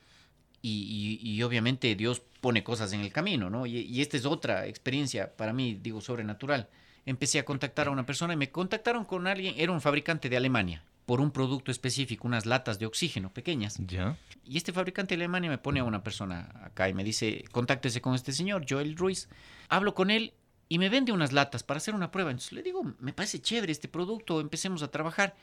Y, 0.65 1.41
obviamente 1.43 1.93
Dios 1.93 2.21
pone 2.39 2.63
cosas 2.63 2.93
en 2.93 3.01
el 3.01 3.11
camino, 3.11 3.49
¿no? 3.49 3.65
Y, 3.65 3.79
y, 3.79 4.01
esta 4.01 4.15
es 4.15 4.25
otra 4.25 4.65
experiencia 4.65 5.35
para 5.35 5.51
mí, 5.51 5.77
digo, 5.81 5.99
sobrenatural. 5.99 6.69
Empecé 7.05 7.37
a 7.37 7.45
contactar 7.45 7.87
a 7.87 7.91
una 7.91 8.05
persona 8.05 8.33
y 8.33 8.37
me 8.37 8.49
contactaron 8.49 9.03
con 9.03 9.27
alguien, 9.27 9.55
era 9.57 9.73
un 9.73 9.81
fabricante 9.81 10.29
de 10.29 10.37
Alemania 10.37 10.81
por 11.05 11.19
un 11.19 11.31
producto 11.31 11.71
específico, 11.71 12.27
unas 12.27 12.45
latas 12.45 12.79
de 12.79 12.85
oxígeno 12.85 13.33
pequeñas. 13.33 13.77
Ya. 13.85 14.17
Y 14.45 14.57
este 14.57 14.73
fabricante 14.73 15.15
de 15.15 15.23
Alemania 15.23 15.49
me 15.49 15.57
pone 15.57 15.79
a 15.79 15.83
una 15.83 16.03
persona 16.03 16.49
acá 16.63 16.89
y 16.89 16.93
me 16.93 17.03
dice, 17.03 17.43
contáctese 17.51 18.01
con 18.01 18.15
este 18.15 18.31
señor, 18.31 18.65
Joel 18.69 18.95
Ruiz. 18.95 19.27
Hablo 19.69 19.93
con 19.93 20.11
él 20.11 20.33
y 20.69 20.79
me 20.79 20.89
vende 20.89 21.11
unas 21.11 21.33
latas 21.33 21.63
para 21.63 21.77
hacer 21.77 21.93
una 21.93 22.11
prueba. 22.11 22.31
Entonces 22.31 22.53
le 22.53 22.63
digo, 22.63 22.83
me 22.99 23.13
parece 23.13 23.41
chévere 23.41 23.71
este 23.71 23.87
producto, 23.87 24.39
empecemos 24.39 24.81
a 24.83 24.89
trabajar. 24.89 25.35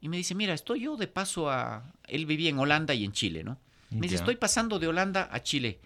Y 0.00 0.08
me 0.08 0.16
dice, 0.16 0.34
mira, 0.34 0.54
estoy 0.54 0.80
yo 0.80 0.96
de 0.96 1.08
paso 1.08 1.50
a... 1.50 1.92
Él 2.06 2.24
vivía 2.24 2.50
en 2.50 2.58
Holanda 2.58 2.94
y 2.94 3.04
en 3.04 3.12
Chile, 3.12 3.42
¿no? 3.42 3.58
Me 3.90 4.02
dice, 4.02 4.16
estoy 4.16 4.36
pasando 4.36 4.78
de 4.78 4.86
Holanda 4.86 5.28
a 5.32 5.42
Chile. 5.42 5.80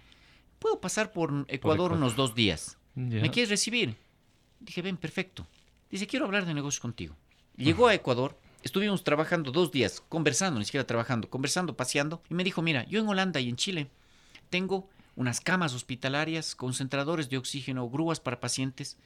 ¿Puedo 0.58 0.80
pasar 0.80 1.12
por 1.12 1.46
Ecuador, 1.48 1.92
unos 1.92 2.14
dos 2.14 2.34
días? 2.34 2.78
¿Me 2.94 3.30
quieres 3.30 3.48
recibir? 3.48 3.96
Dije, 4.60 4.82
ven, 4.82 4.96
perfecto. 4.96 5.46
Dice, 5.90 6.06
quiero 6.06 6.26
hablar 6.26 6.46
de 6.46 6.54
negocios 6.54 6.80
contigo. 6.80 7.16
Llegó 7.56 7.88
a 7.88 7.94
Ecuador, 7.94 8.38
Estuvimos 8.62 9.02
trabajando 9.02 9.50
dos 9.50 9.72
días, 9.72 10.00
conversando, 10.08 10.60
ni 10.60 10.64
siquiera 10.64 10.86
trabajando, 10.86 11.28
conversando, 11.28 11.76
paseando. 11.76 12.22
Y 12.30 12.34
me 12.34 12.44
dijo, 12.44 12.62
mira, 12.62 12.84
yo 12.84 13.00
en 13.00 13.08
Holanda 13.08 13.40
y 13.40 13.48
en 13.48 13.56
Chile 13.56 13.90
tengo 14.50 14.88
unas 15.16 15.40
camas 15.40 15.74
hospitalarias, 15.74 16.54
concentradores 16.54 17.28
de 17.28 17.38
oxígeno, 17.38 17.88
grúas 17.90 18.20
para 18.20 18.38
pacientes. 18.38 18.98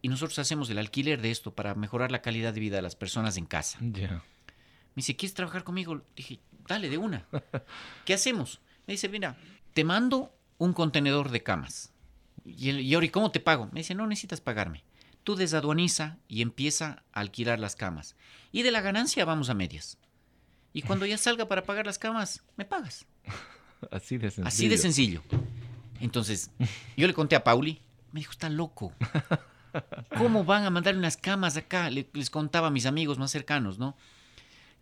Y 0.00 0.08
nosotros 0.08 0.38
hacemos 0.38 0.70
el 0.70 0.78
alquiler 0.78 1.20
de 1.20 1.30
esto 1.30 1.54
para 1.54 1.74
mejorar 1.74 2.10
la 2.10 2.22
calidad 2.22 2.54
de 2.54 2.60
vida 2.60 2.76
de 2.76 2.82
las 2.82 2.96
personas 2.96 3.36
en 3.36 3.44
casa. 3.44 3.78
Me 4.94 5.00
dice, 5.00 5.14
¿quieres 5.14 5.34
trabajar 5.34 5.62
conmigo? 5.62 6.02
Dije, 6.16 6.40
dale, 6.66 6.88
de 6.88 6.96
una. 6.96 7.26
¿Qué 8.06 8.14
hacemos? 8.14 8.60
Me 8.86 8.94
dice, 8.94 9.10
mira, 9.10 9.36
te 9.74 9.84
mando 9.84 10.34
un 10.56 10.72
contenedor 10.72 11.30
de 11.30 11.42
camas. 11.42 11.92
Y, 12.46 12.70
y 12.70 12.94
ahora, 12.94 13.06
¿y 13.06 13.10
cómo 13.10 13.30
te 13.30 13.40
pago? 13.40 13.68
Me 13.72 13.80
dice, 13.80 13.94
no 13.94 14.06
necesitas 14.06 14.40
pagarme 14.40 14.82
tú 15.24 15.36
desaduaniza 15.36 16.18
y 16.28 16.42
empieza 16.42 17.02
a 17.12 17.20
alquilar 17.20 17.58
las 17.58 17.76
camas. 17.76 18.16
Y 18.50 18.62
de 18.62 18.70
la 18.70 18.80
ganancia 18.80 19.24
vamos 19.24 19.50
a 19.50 19.54
medias. 19.54 19.98
Y 20.72 20.82
cuando 20.82 21.06
ya 21.06 21.18
salga 21.18 21.48
para 21.48 21.64
pagar 21.64 21.86
las 21.86 21.98
camas, 21.98 22.42
me 22.56 22.64
pagas. 22.64 23.06
Así 23.90 24.16
de 24.16 24.30
sencillo. 24.30 24.48
Así 24.48 24.68
de 24.68 24.78
sencillo. 24.78 25.22
Entonces, 26.00 26.50
yo 26.96 27.06
le 27.06 27.14
conté 27.14 27.36
a 27.36 27.44
Pauli, 27.44 27.80
me 28.12 28.20
dijo, 28.20 28.32
está 28.32 28.48
loco. 28.48 28.92
¿Cómo 30.18 30.44
van 30.44 30.64
a 30.64 30.70
mandar 30.70 30.96
unas 30.96 31.16
camas 31.16 31.56
acá? 31.56 31.90
Les 31.90 32.30
contaba 32.30 32.68
a 32.68 32.70
mis 32.70 32.86
amigos 32.86 33.18
más 33.18 33.30
cercanos, 33.30 33.78
¿no? 33.78 33.96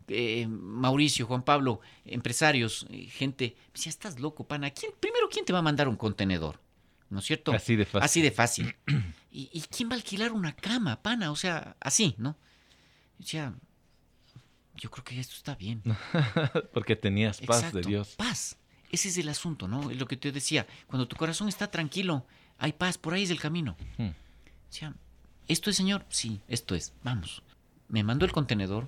Eh, 0.07 0.47
Mauricio, 0.47 1.25
Juan 1.25 1.43
Pablo, 1.43 1.79
empresarios, 2.05 2.85
eh, 2.89 3.05
gente. 3.05 3.55
Me 3.67 3.73
decía, 3.73 3.89
estás 3.89 4.19
loco, 4.19 4.45
pana. 4.45 4.71
¿Quién, 4.71 4.91
primero, 4.99 5.29
¿quién 5.29 5.45
te 5.45 5.53
va 5.53 5.59
a 5.59 5.63
mandar 5.63 5.87
un 5.87 5.95
contenedor? 5.95 6.59
¿No 7.11 7.19
es 7.19 7.25
cierto? 7.25 7.51
Así 7.51 7.75
de 7.75 7.85
fácil. 7.85 8.03
Así 8.03 8.21
de 8.21 8.31
fácil. 8.31 8.75
¿Y, 9.31 9.61
quién 9.69 9.89
va 9.89 9.93
a 9.93 9.95
alquilar 9.97 10.31
una 10.31 10.55
cama, 10.55 11.01
pana? 11.01 11.31
O 11.31 11.35
sea, 11.35 11.75
así, 11.79 12.15
¿no? 12.17 12.37
O 13.19 13.23
sea, 13.23 13.53
yo 14.75 14.89
creo 14.89 15.03
que 15.03 15.19
esto 15.19 15.35
está 15.35 15.55
bien. 15.55 15.83
Porque 16.73 16.95
tenías 16.95 17.39
paz 17.41 17.71
de 17.71 17.81
Dios. 17.81 18.15
Paz. 18.17 18.57
Ese 18.89 19.09
es 19.09 19.17
el 19.17 19.29
asunto, 19.29 19.67
¿no? 19.67 19.91
Es 19.91 19.99
lo 19.99 20.07
que 20.07 20.17
te 20.17 20.31
decía. 20.31 20.67
Cuando 20.87 21.07
tu 21.07 21.15
corazón 21.15 21.47
está 21.47 21.69
tranquilo, 21.69 22.25
hay 22.57 22.73
paz, 22.73 22.97
por 22.97 23.13
ahí 23.13 23.23
es 23.23 23.29
el 23.29 23.39
camino. 23.39 23.77
Hmm. 23.97 24.09
O 24.09 24.73
sea, 24.73 24.93
¿esto 25.47 25.69
es, 25.69 25.75
Señor? 25.75 26.05
Sí, 26.09 26.41
esto 26.47 26.75
es. 26.75 26.93
Vamos. 27.03 27.43
Me 27.89 28.03
mandó 28.03 28.25
el 28.25 28.31
contenedor. 28.31 28.87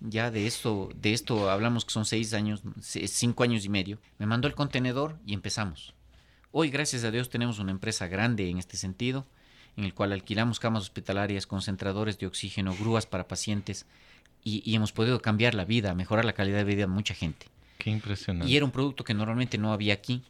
Ya 0.00 0.30
de 0.30 0.46
esto, 0.46 0.88
de 0.94 1.12
esto 1.12 1.50
hablamos 1.50 1.84
que 1.84 1.92
son 1.92 2.06
seis 2.06 2.32
años, 2.32 2.62
cinco 2.80 3.42
años 3.42 3.64
y 3.64 3.68
medio. 3.68 3.98
Me 4.18 4.26
mandó 4.26 4.48
el 4.48 4.54
contenedor 4.54 5.18
y 5.26 5.34
empezamos. 5.34 5.94
Hoy, 6.52 6.70
gracias 6.70 7.04
a 7.04 7.12
Dios, 7.12 7.30
tenemos 7.30 7.60
una 7.60 7.70
empresa 7.70 8.08
grande 8.08 8.48
en 8.50 8.58
este 8.58 8.76
sentido, 8.76 9.24
en 9.76 9.84
el 9.84 9.94
cual 9.94 10.12
alquilamos 10.12 10.58
camas 10.58 10.82
hospitalarias, 10.82 11.46
concentradores 11.46 12.18
de 12.18 12.26
oxígeno, 12.26 12.74
grúas 12.74 13.06
para 13.06 13.28
pacientes 13.28 13.86
y, 14.42 14.74
hemos 14.74 14.90
podido 14.90 15.22
cambiar 15.22 15.54
la 15.54 15.64
vida, 15.64 15.94
mejorar 15.94 16.24
la 16.24 16.32
calidad 16.32 16.58
de 16.58 16.64
vida 16.64 16.80
de 16.80 16.86
mucha 16.88 17.14
gente. 17.14 17.46
Qué 17.78 17.90
impresionante. 17.90 18.50
Y 18.50 18.56
era 18.56 18.64
un 18.64 18.72
producto 18.72 19.04
que 19.04 19.14
normalmente 19.14 19.58
no 19.58 19.72
había 19.72 19.94
aquí 19.94 20.22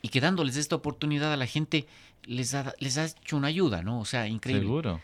y 0.00 0.08
que 0.08 0.20
dándoles 0.20 0.56
esta 0.56 0.74
oportunidad 0.74 1.32
a 1.32 1.36
la 1.36 1.46
gente 1.46 1.86
les 2.24 2.54
ha, 2.54 2.74
les 2.78 2.96
ha 2.96 3.04
hecho 3.04 3.36
una 3.36 3.48
ayuda, 3.48 3.82
¿no? 3.82 4.00
O 4.00 4.04
sea, 4.06 4.26
increíble. 4.26 4.62
Seguro. 4.62 5.00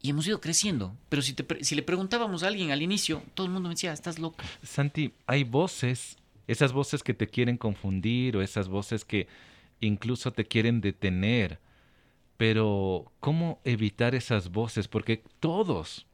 Y 0.00 0.10
hemos 0.10 0.26
ido 0.26 0.40
creciendo. 0.40 0.94
Pero 1.10 1.20
si, 1.20 1.34
si 1.60 1.74
le 1.74 1.82
preguntábamos 1.82 2.44
a 2.44 2.46
alguien 2.46 2.70
al 2.70 2.80
inicio, 2.80 3.22
todo 3.34 3.46
el 3.46 3.52
mundo 3.52 3.68
me 3.68 3.74
decía, 3.74 3.92
estás 3.92 4.18
loco. 4.18 4.42
Santi, 4.62 5.12
hay 5.26 5.44
voces, 5.44 6.16
esas 6.46 6.72
voces 6.72 7.02
que 7.02 7.14
te 7.14 7.26
quieren 7.26 7.58
confundir 7.58 8.36
o 8.36 8.42
esas 8.42 8.68
voces 8.68 9.04
que 9.04 9.26
incluso 9.80 10.32
te 10.32 10.44
quieren 10.46 10.80
detener. 10.80 11.60
Pero, 12.36 13.12
¿cómo 13.18 13.60
evitar 13.64 14.14
esas 14.14 14.50
voces? 14.50 14.86
Porque 14.86 15.24
todos, 15.40 16.06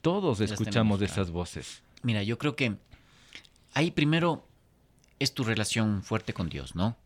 todos 0.00 0.40
escuchamos 0.40 1.02
esas 1.02 1.30
voces. 1.30 1.82
Mira, 2.02 2.22
yo 2.22 2.38
creo 2.38 2.56
que 2.56 2.76
ahí 3.74 3.90
primero 3.90 4.48
es 5.18 5.34
tu 5.34 5.44
relación 5.44 6.02
fuerte 6.02 6.32
con 6.32 6.48
Dios, 6.48 6.74
¿no? 6.74 6.96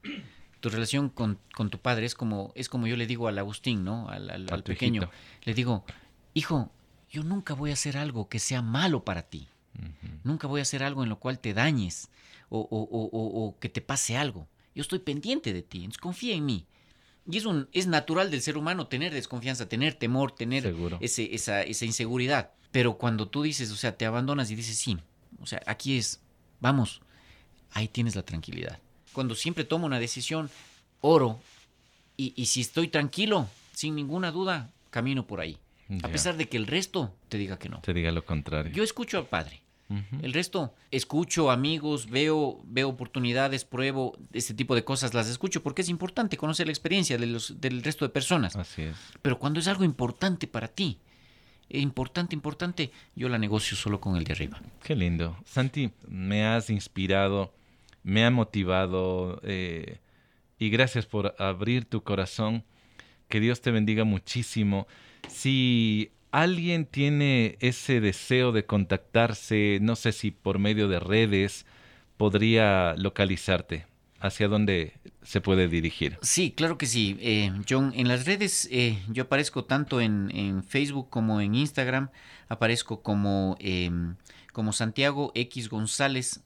Tu 0.60 0.68
relación 0.68 1.10
con, 1.10 1.38
tu 1.70 1.78
padre 1.78 2.06
es 2.06 2.14
como, 2.14 2.52
es 2.54 2.68
como 2.68 2.86
yo 2.86 2.96
le 2.96 3.06
digo 3.06 3.28
al 3.28 3.38
Agustín, 3.38 3.84
¿no? 3.84 4.08
Al, 4.08 4.62
pequeño. 4.62 5.10
Le 5.42 5.52
digo, 5.52 5.84
hijo, 6.32 6.72
yo 7.10 7.24
nunca 7.24 7.54
voy 7.54 7.70
a 7.70 7.74
hacer 7.74 7.96
algo 7.96 8.28
que 8.28 8.38
sea 8.38 8.62
malo 8.62 9.04
para 9.04 9.22
ti. 9.22 9.48
Nunca 10.24 10.46
voy 10.46 10.60
a 10.60 10.62
hacer 10.62 10.82
algo 10.82 11.02
en 11.02 11.10
lo 11.10 11.18
cual 11.18 11.38
te 11.38 11.52
dañes 11.52 12.10
o, 12.48 12.60
o 12.60 13.58
que 13.58 13.68
te 13.68 13.82
pase 13.82 14.16
algo. 14.16 14.48
Yo 14.76 14.82
estoy 14.82 14.98
pendiente 14.98 15.54
de 15.54 15.62
ti, 15.62 15.78
entonces 15.78 15.98
confía 15.98 16.34
en 16.34 16.44
mí. 16.44 16.66
Y 17.28 17.38
es, 17.38 17.46
un, 17.46 17.68
es 17.72 17.86
natural 17.86 18.30
del 18.30 18.42
ser 18.42 18.58
humano 18.58 18.86
tener 18.86 19.12
desconfianza, 19.12 19.68
tener 19.68 19.94
temor, 19.94 20.32
tener 20.32 20.72
ese, 21.00 21.34
esa, 21.34 21.62
esa 21.62 21.84
inseguridad. 21.86 22.52
Pero 22.70 22.98
cuando 22.98 23.26
tú 23.26 23.42
dices, 23.42 23.72
o 23.72 23.76
sea, 23.76 23.96
te 23.96 24.04
abandonas 24.04 24.50
y 24.50 24.54
dices, 24.54 24.76
sí, 24.76 24.98
o 25.40 25.46
sea, 25.46 25.62
aquí 25.66 25.96
es, 25.96 26.20
vamos, 26.60 27.00
ahí 27.72 27.88
tienes 27.88 28.14
la 28.14 28.22
tranquilidad. 28.22 28.78
Cuando 29.14 29.34
siempre 29.34 29.64
tomo 29.64 29.86
una 29.86 29.98
decisión, 29.98 30.50
oro, 31.00 31.40
y, 32.18 32.34
y 32.36 32.46
si 32.46 32.60
estoy 32.60 32.88
tranquilo, 32.88 33.48
sin 33.72 33.96
ninguna 33.96 34.30
duda, 34.30 34.70
camino 34.90 35.26
por 35.26 35.40
ahí. 35.40 35.58
A 36.02 36.08
pesar 36.08 36.36
de 36.36 36.48
que 36.48 36.58
el 36.58 36.66
resto 36.66 37.14
te 37.28 37.38
diga 37.38 37.58
que 37.58 37.70
no. 37.70 37.80
Te 37.80 37.94
diga 37.94 38.12
lo 38.12 38.24
contrario. 38.24 38.72
Yo 38.72 38.82
escucho 38.82 39.18
al 39.18 39.26
Padre. 39.26 39.62
El 40.22 40.32
resto, 40.32 40.74
escucho 40.90 41.50
amigos, 41.50 42.10
veo, 42.10 42.60
veo 42.64 42.88
oportunidades, 42.88 43.64
pruebo 43.64 44.18
este 44.32 44.54
tipo 44.54 44.74
de 44.74 44.84
cosas, 44.84 45.14
las 45.14 45.28
escucho 45.28 45.62
porque 45.62 45.82
es 45.82 45.88
importante 45.88 46.36
conocer 46.36 46.66
la 46.66 46.72
experiencia 46.72 47.18
de 47.18 47.26
los, 47.26 47.60
del 47.60 47.82
resto 47.82 48.04
de 48.04 48.08
personas. 48.08 48.56
Así 48.56 48.82
es. 48.82 48.96
Pero 49.22 49.38
cuando 49.38 49.60
es 49.60 49.68
algo 49.68 49.84
importante 49.84 50.46
para 50.48 50.68
ti, 50.68 50.98
importante, 51.68 52.34
importante, 52.34 52.90
yo 53.14 53.28
la 53.28 53.38
negocio 53.38 53.76
solo 53.76 54.00
con 54.00 54.16
el 54.16 54.24
de 54.24 54.32
arriba. 54.32 54.60
Qué 54.82 54.94
lindo. 54.94 55.36
Santi, 55.44 55.90
me 56.08 56.44
has 56.44 56.70
inspirado, 56.70 57.52
me 58.02 58.24
ha 58.24 58.30
motivado 58.30 59.40
eh, 59.44 59.98
y 60.58 60.70
gracias 60.70 61.06
por 61.06 61.34
abrir 61.38 61.84
tu 61.84 62.02
corazón. 62.02 62.64
Que 63.28 63.40
Dios 63.40 63.60
te 63.60 63.72
bendiga 63.72 64.04
muchísimo. 64.04 64.86
Si 65.28 66.12
alguien 66.42 66.84
tiene 66.84 67.56
ese 67.60 68.00
deseo 68.00 68.52
de 68.52 68.66
contactarse, 68.66 69.78
no 69.80 69.96
sé 69.96 70.12
si 70.12 70.30
por 70.30 70.58
medio 70.58 70.86
de 70.86 71.00
redes, 71.00 71.64
podría 72.18 72.94
localizarte? 72.96 73.86
¿Hacia 74.18 74.48
dónde 74.48 74.94
se 75.22 75.40
puede 75.40 75.68
dirigir? 75.68 76.18
Sí, 76.22 76.50
claro 76.50 76.78
que 76.78 76.86
sí. 76.86 77.16
Eh, 77.20 77.52
John, 77.68 77.92
en 77.94 78.08
las 78.08 78.26
redes 78.26 78.68
eh, 78.70 78.98
yo 79.08 79.24
aparezco 79.24 79.64
tanto 79.64 80.00
en, 80.00 80.62
Facebook 80.66 81.08
como 81.10 81.40
en 81.40 81.54
Instagram. 81.54 82.10
Aparezco 82.48 83.02
como, 83.02 83.56
em, 83.58 84.16
como 84.52 84.72
Santiago 84.72 85.32
X 85.34 85.68
González, 85.68 86.40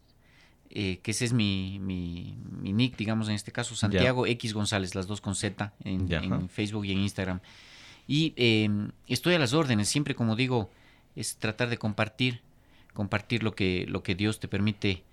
eh, 0.69 1.01
que 1.03 1.11
ese 1.11 1.25
es 1.25 1.33
mi, 1.33 1.79
mi, 1.81 2.37
nick, 2.63 2.97
digamos 2.97 3.29
en 3.29 3.35
este 3.35 3.51
caso, 3.51 3.75
Santiago 3.75 4.27
X 4.27 4.53
González, 4.53 4.95
las 4.95 5.07
dos 5.09 5.21
con 5.21 5.35
Z, 5.35 5.73
en, 5.85 6.49
Facebook 6.49 6.85
y 6.87 6.93
en 6.93 6.99
Instagram. 6.99 7.41
Y 8.07 8.35
em, 8.37 8.91
estoy 9.07 9.35
a 9.35 9.39
las 9.39 9.53
órdenes, 9.53 9.89
siempre 9.89 10.15
como 10.15 10.37
digo, 10.37 10.71
es 11.17 11.37
tratar 11.37 11.69
de 11.69 11.79
compartir, 11.79 12.41
compartir 12.95 13.43
lo 13.43 13.55
que, 13.55 13.87
lo 13.89 14.03
que 14.03 14.15
Dios 14.15 14.41
te 14.41 14.49
permite 14.49 15.05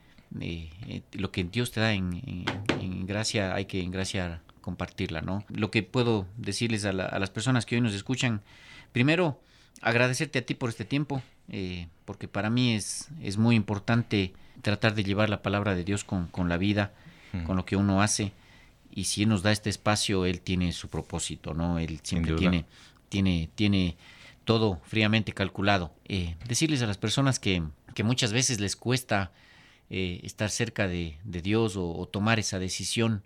eh, 0.42 0.70
eh, 0.88 1.02
lo 1.14 1.32
que 1.32 1.44
Dios 1.44 1.72
te 1.72 1.80
da 1.80 1.94
en, 1.94 2.46
gracia, 3.06 3.56
hay 3.56 3.66
que 3.66 3.82
en 3.82 3.92
gracia 3.92 4.42
compartirla, 4.62 5.22
¿no? 5.22 5.46
Lo 5.48 5.72
que 5.72 5.84
puedo 5.84 6.28
decirles 6.36 6.84
a, 6.86 6.92
las 6.92 7.30
personas 7.30 7.66
que 7.66 7.76
hoy 7.76 7.82
nos 7.82 7.94
escuchan, 7.94 8.42
primero, 8.92 9.40
agradecerte 9.82 10.40
a 10.40 10.46
ti 10.46 10.54
por 10.54 10.70
este 10.70 10.84
tiempo, 10.84 11.22
eh, 11.50 11.88
porque 12.04 12.28
para 12.28 12.50
mí 12.50 12.74
es, 12.74 13.08
es 13.22 13.38
muy 13.38 13.56
importante 13.56 14.34
tratar 14.62 14.96
de 14.96 15.04
llevar 15.04 15.30
la 15.30 15.42
palabra 15.42 15.76
de 15.76 15.86
Dios 15.86 16.04
con, 16.04 16.50
la 16.50 16.58
vida, 16.58 16.92
con 17.46 17.56
lo 17.56 17.66
que 17.66 17.78
uno 17.78 18.02
hace, 18.02 18.34
y 18.98 19.04
si 19.04 19.22
Él 19.22 19.30
nos 19.30 19.44
da 19.44 19.52
este 19.52 19.70
espacio, 19.70 20.26
Él 20.26 20.42
tiene 20.42 20.72
su 20.72 20.90
propósito, 20.90 21.54
¿no? 21.54 21.78
Él 21.78 22.00
siempre 22.02 22.34
tiene, 22.34 22.66
tiene, 23.10 23.48
tiene 23.54 23.96
todo 24.44 24.82
fríamente 24.86 25.34
calculado. 25.34 25.94
decirles 26.48 26.82
a 26.82 26.88
las 26.88 26.98
personas 26.98 27.38
que, 27.38 27.62
que 27.94 28.04
muchas 28.04 28.34
veces 28.34 28.60
les 28.60 28.76
cuesta 28.76 29.32
eh, 29.92 30.20
estar 30.24 30.50
cerca 30.50 30.88
de, 30.88 31.16
Dios 31.24 31.76
o, 31.78 32.10
tomar 32.12 32.40
esa 32.40 32.58
decisión 32.58 33.22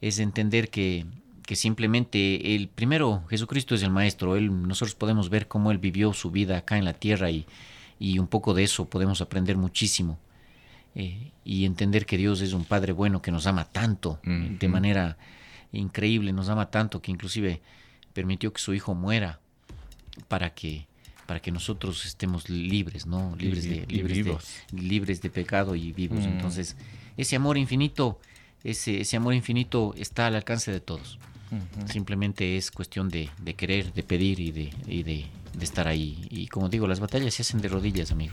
es 0.00 0.18
entender 0.18 0.68
que, 0.68 1.06
simplemente 1.54 2.56
el 2.56 2.68
primero 2.68 3.22
Jesucristo 3.30 3.76
es 3.76 3.84
el 3.84 3.90
maestro, 3.90 4.36
él, 4.36 4.66
nosotros 4.66 4.96
podemos 4.96 5.28
ver 5.28 5.46
cómo 5.46 5.70
él 5.70 5.78
vivió 5.78 6.12
su 6.12 6.32
vida 6.32 6.56
acá 6.56 6.76
en 6.76 6.84
la 6.84 6.94
tierra 6.94 7.30
y, 7.30 7.46
un 8.18 8.26
poco 8.26 8.52
de 8.52 8.64
eso 8.64 8.86
podemos 8.86 9.20
aprender 9.20 9.56
muchísimo 9.56 10.18
eh, 10.94 11.30
y 11.44 11.64
entender 11.64 12.06
que 12.06 12.16
Dios 12.16 12.40
es 12.40 12.52
un 12.52 12.64
Padre 12.64 12.92
bueno 12.92 13.22
que 13.22 13.30
nos 13.30 13.46
ama 13.46 13.64
tanto 13.64 14.20
de 14.24 14.68
manera 14.68 15.16
increíble, 15.72 16.32
nos 16.32 16.48
ama 16.48 16.70
tanto 16.70 17.00
que 17.00 17.10
inclusive 17.10 17.60
permitió 18.12 18.52
que 18.52 18.60
su 18.60 18.74
hijo 18.74 18.94
muera 18.94 19.40
para 20.28 20.54
que 20.54 20.86
para 21.26 21.40
que 21.40 21.50
nosotros 21.50 22.04
estemos 22.04 22.50
libres, 22.50 23.06
¿no? 23.06 23.34
Libres 23.38 23.64
de, 23.64 23.86
libres 23.86 24.24
de, 24.24 24.36
libres 24.72 25.22
de 25.22 25.30
pecado 25.30 25.74
y 25.74 25.92
vivos. 25.92 26.20
Mm. 26.26 26.28
Entonces, 26.28 26.76
ese 27.16 27.36
amor 27.36 27.56
infinito, 27.56 28.18
ese, 28.64 29.00
ese 29.00 29.16
amor 29.16 29.32
infinito 29.32 29.94
está 29.96 30.26
al 30.26 30.34
alcance 30.34 30.70
de 30.70 30.80
todos. 30.80 31.18
Simplemente 31.86 32.56
es 32.56 32.70
cuestión 32.70 33.08
de, 33.10 33.28
de, 33.42 33.54
querer, 33.54 33.92
de 33.92 34.02
pedir 34.02 34.40
y, 34.40 34.52
de, 34.52 34.72
y 34.86 35.02
de, 35.02 35.26
de 35.54 35.64
estar 35.64 35.86
ahí. 35.86 36.26
Y 36.30 36.48
como 36.48 36.68
digo, 36.70 36.86
las 36.86 37.00
batallas 37.00 37.34
se 37.34 37.42
hacen 37.42 37.60
de 37.60 37.68
rodillas, 37.68 38.10
amigo. 38.10 38.32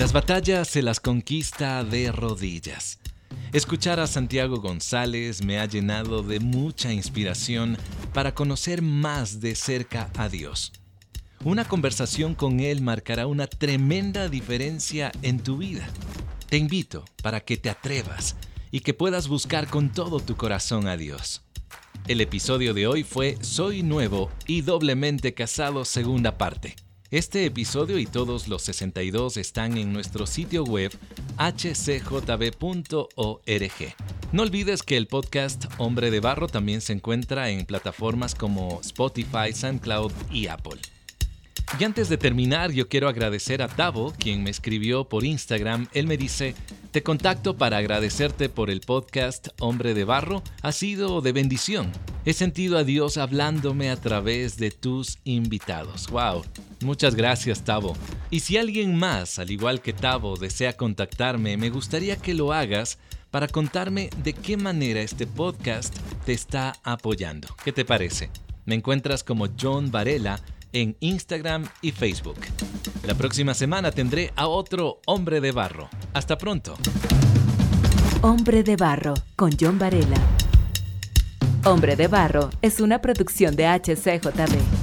Las 0.00 0.14
batallas 0.14 0.66
se 0.66 0.80
las 0.80 0.98
conquista 0.98 1.84
de 1.84 2.10
rodillas. 2.10 2.98
Escuchar 3.52 4.00
a 4.00 4.06
Santiago 4.06 4.58
González 4.58 5.44
me 5.44 5.58
ha 5.58 5.66
llenado 5.66 6.22
de 6.22 6.40
mucha 6.40 6.90
inspiración 6.90 7.76
para 8.14 8.34
conocer 8.34 8.80
más 8.80 9.42
de 9.42 9.54
cerca 9.54 10.08
a 10.16 10.30
Dios. 10.30 10.72
Una 11.44 11.66
conversación 11.66 12.34
con 12.34 12.60
Él 12.60 12.80
marcará 12.80 13.26
una 13.26 13.46
tremenda 13.46 14.30
diferencia 14.30 15.12
en 15.20 15.38
tu 15.38 15.58
vida. 15.58 15.86
Te 16.48 16.56
invito 16.56 17.04
para 17.22 17.40
que 17.40 17.58
te 17.58 17.68
atrevas 17.68 18.36
y 18.70 18.80
que 18.80 18.94
puedas 18.94 19.28
buscar 19.28 19.68
con 19.68 19.92
todo 19.92 20.18
tu 20.18 20.34
corazón 20.34 20.88
a 20.88 20.96
Dios. 20.96 21.42
El 22.08 22.22
episodio 22.22 22.72
de 22.72 22.86
hoy 22.86 23.04
fue 23.04 23.36
Soy 23.42 23.82
nuevo 23.82 24.30
y 24.46 24.62
doblemente 24.62 25.34
casado 25.34 25.84
segunda 25.84 26.38
parte. 26.38 26.74
Este 27.10 27.44
episodio 27.44 27.98
y 27.98 28.06
todos 28.06 28.46
los 28.46 28.62
62 28.62 29.36
están 29.36 29.76
en 29.76 29.92
nuestro 29.92 30.28
sitio 30.28 30.62
web 30.62 30.92
hcjb.org. 31.38 32.54
No 34.30 34.42
olvides 34.42 34.84
que 34.84 34.96
el 34.96 35.08
podcast 35.08 35.64
Hombre 35.78 36.12
de 36.12 36.20
Barro 36.20 36.46
también 36.46 36.80
se 36.80 36.92
encuentra 36.92 37.50
en 37.50 37.66
plataformas 37.66 38.36
como 38.36 38.80
Spotify, 38.80 39.52
SoundCloud 39.52 40.12
y 40.30 40.46
Apple. 40.46 40.80
Y 41.78 41.84
antes 41.84 42.08
de 42.08 42.18
terminar, 42.18 42.72
yo 42.72 42.88
quiero 42.88 43.08
agradecer 43.08 43.62
a 43.62 43.68
Tavo, 43.68 44.12
quien 44.18 44.42
me 44.42 44.50
escribió 44.50 45.08
por 45.08 45.24
Instagram. 45.24 45.86
Él 45.92 46.06
me 46.06 46.16
dice, 46.16 46.54
te 46.90 47.02
contacto 47.02 47.56
para 47.56 47.76
agradecerte 47.76 48.48
por 48.48 48.70
el 48.70 48.80
podcast 48.80 49.48
Hombre 49.60 49.94
de 49.94 50.04
Barro. 50.04 50.42
Ha 50.62 50.72
sido 50.72 51.20
de 51.20 51.32
bendición. 51.32 51.92
He 52.24 52.32
sentido 52.32 52.76
a 52.76 52.84
Dios 52.84 53.16
hablándome 53.16 53.88
a 53.88 53.96
través 53.96 54.56
de 54.56 54.72
tus 54.72 55.18
invitados. 55.24 56.08
¡Wow! 56.08 56.44
Muchas 56.82 57.14
gracias, 57.14 57.64
Tavo. 57.64 57.96
Y 58.30 58.40
si 58.40 58.56
alguien 58.56 58.96
más, 58.96 59.38
al 59.38 59.50
igual 59.50 59.80
que 59.80 59.92
Tavo, 59.92 60.36
desea 60.36 60.76
contactarme, 60.76 61.56
me 61.56 61.70
gustaría 61.70 62.16
que 62.16 62.34
lo 62.34 62.52
hagas 62.52 62.98
para 63.30 63.46
contarme 63.46 64.10
de 64.24 64.32
qué 64.32 64.56
manera 64.56 65.00
este 65.00 65.26
podcast 65.26 65.96
te 66.26 66.32
está 66.32 66.74
apoyando. 66.82 67.48
¿Qué 67.64 67.72
te 67.72 67.84
parece? 67.84 68.28
Me 68.66 68.74
encuentras 68.74 69.22
como 69.24 69.48
John 69.58 69.90
Varela 69.90 70.40
en 70.72 70.96
Instagram 71.00 71.68
y 71.82 71.92
Facebook. 71.92 72.38
La 73.04 73.14
próxima 73.14 73.54
semana 73.54 73.90
tendré 73.90 74.32
a 74.36 74.46
otro 74.48 75.00
hombre 75.06 75.40
de 75.40 75.52
barro. 75.52 75.88
Hasta 76.12 76.36
pronto. 76.38 76.76
Hombre 78.22 78.62
de 78.62 78.76
barro 78.76 79.14
con 79.36 79.50
John 79.58 79.78
Varela. 79.78 80.20
Hombre 81.64 81.96
de 81.96 82.08
barro 82.08 82.50
es 82.62 82.80
una 82.80 83.00
producción 83.00 83.56
de 83.56 83.66
HCJB. 83.66 84.79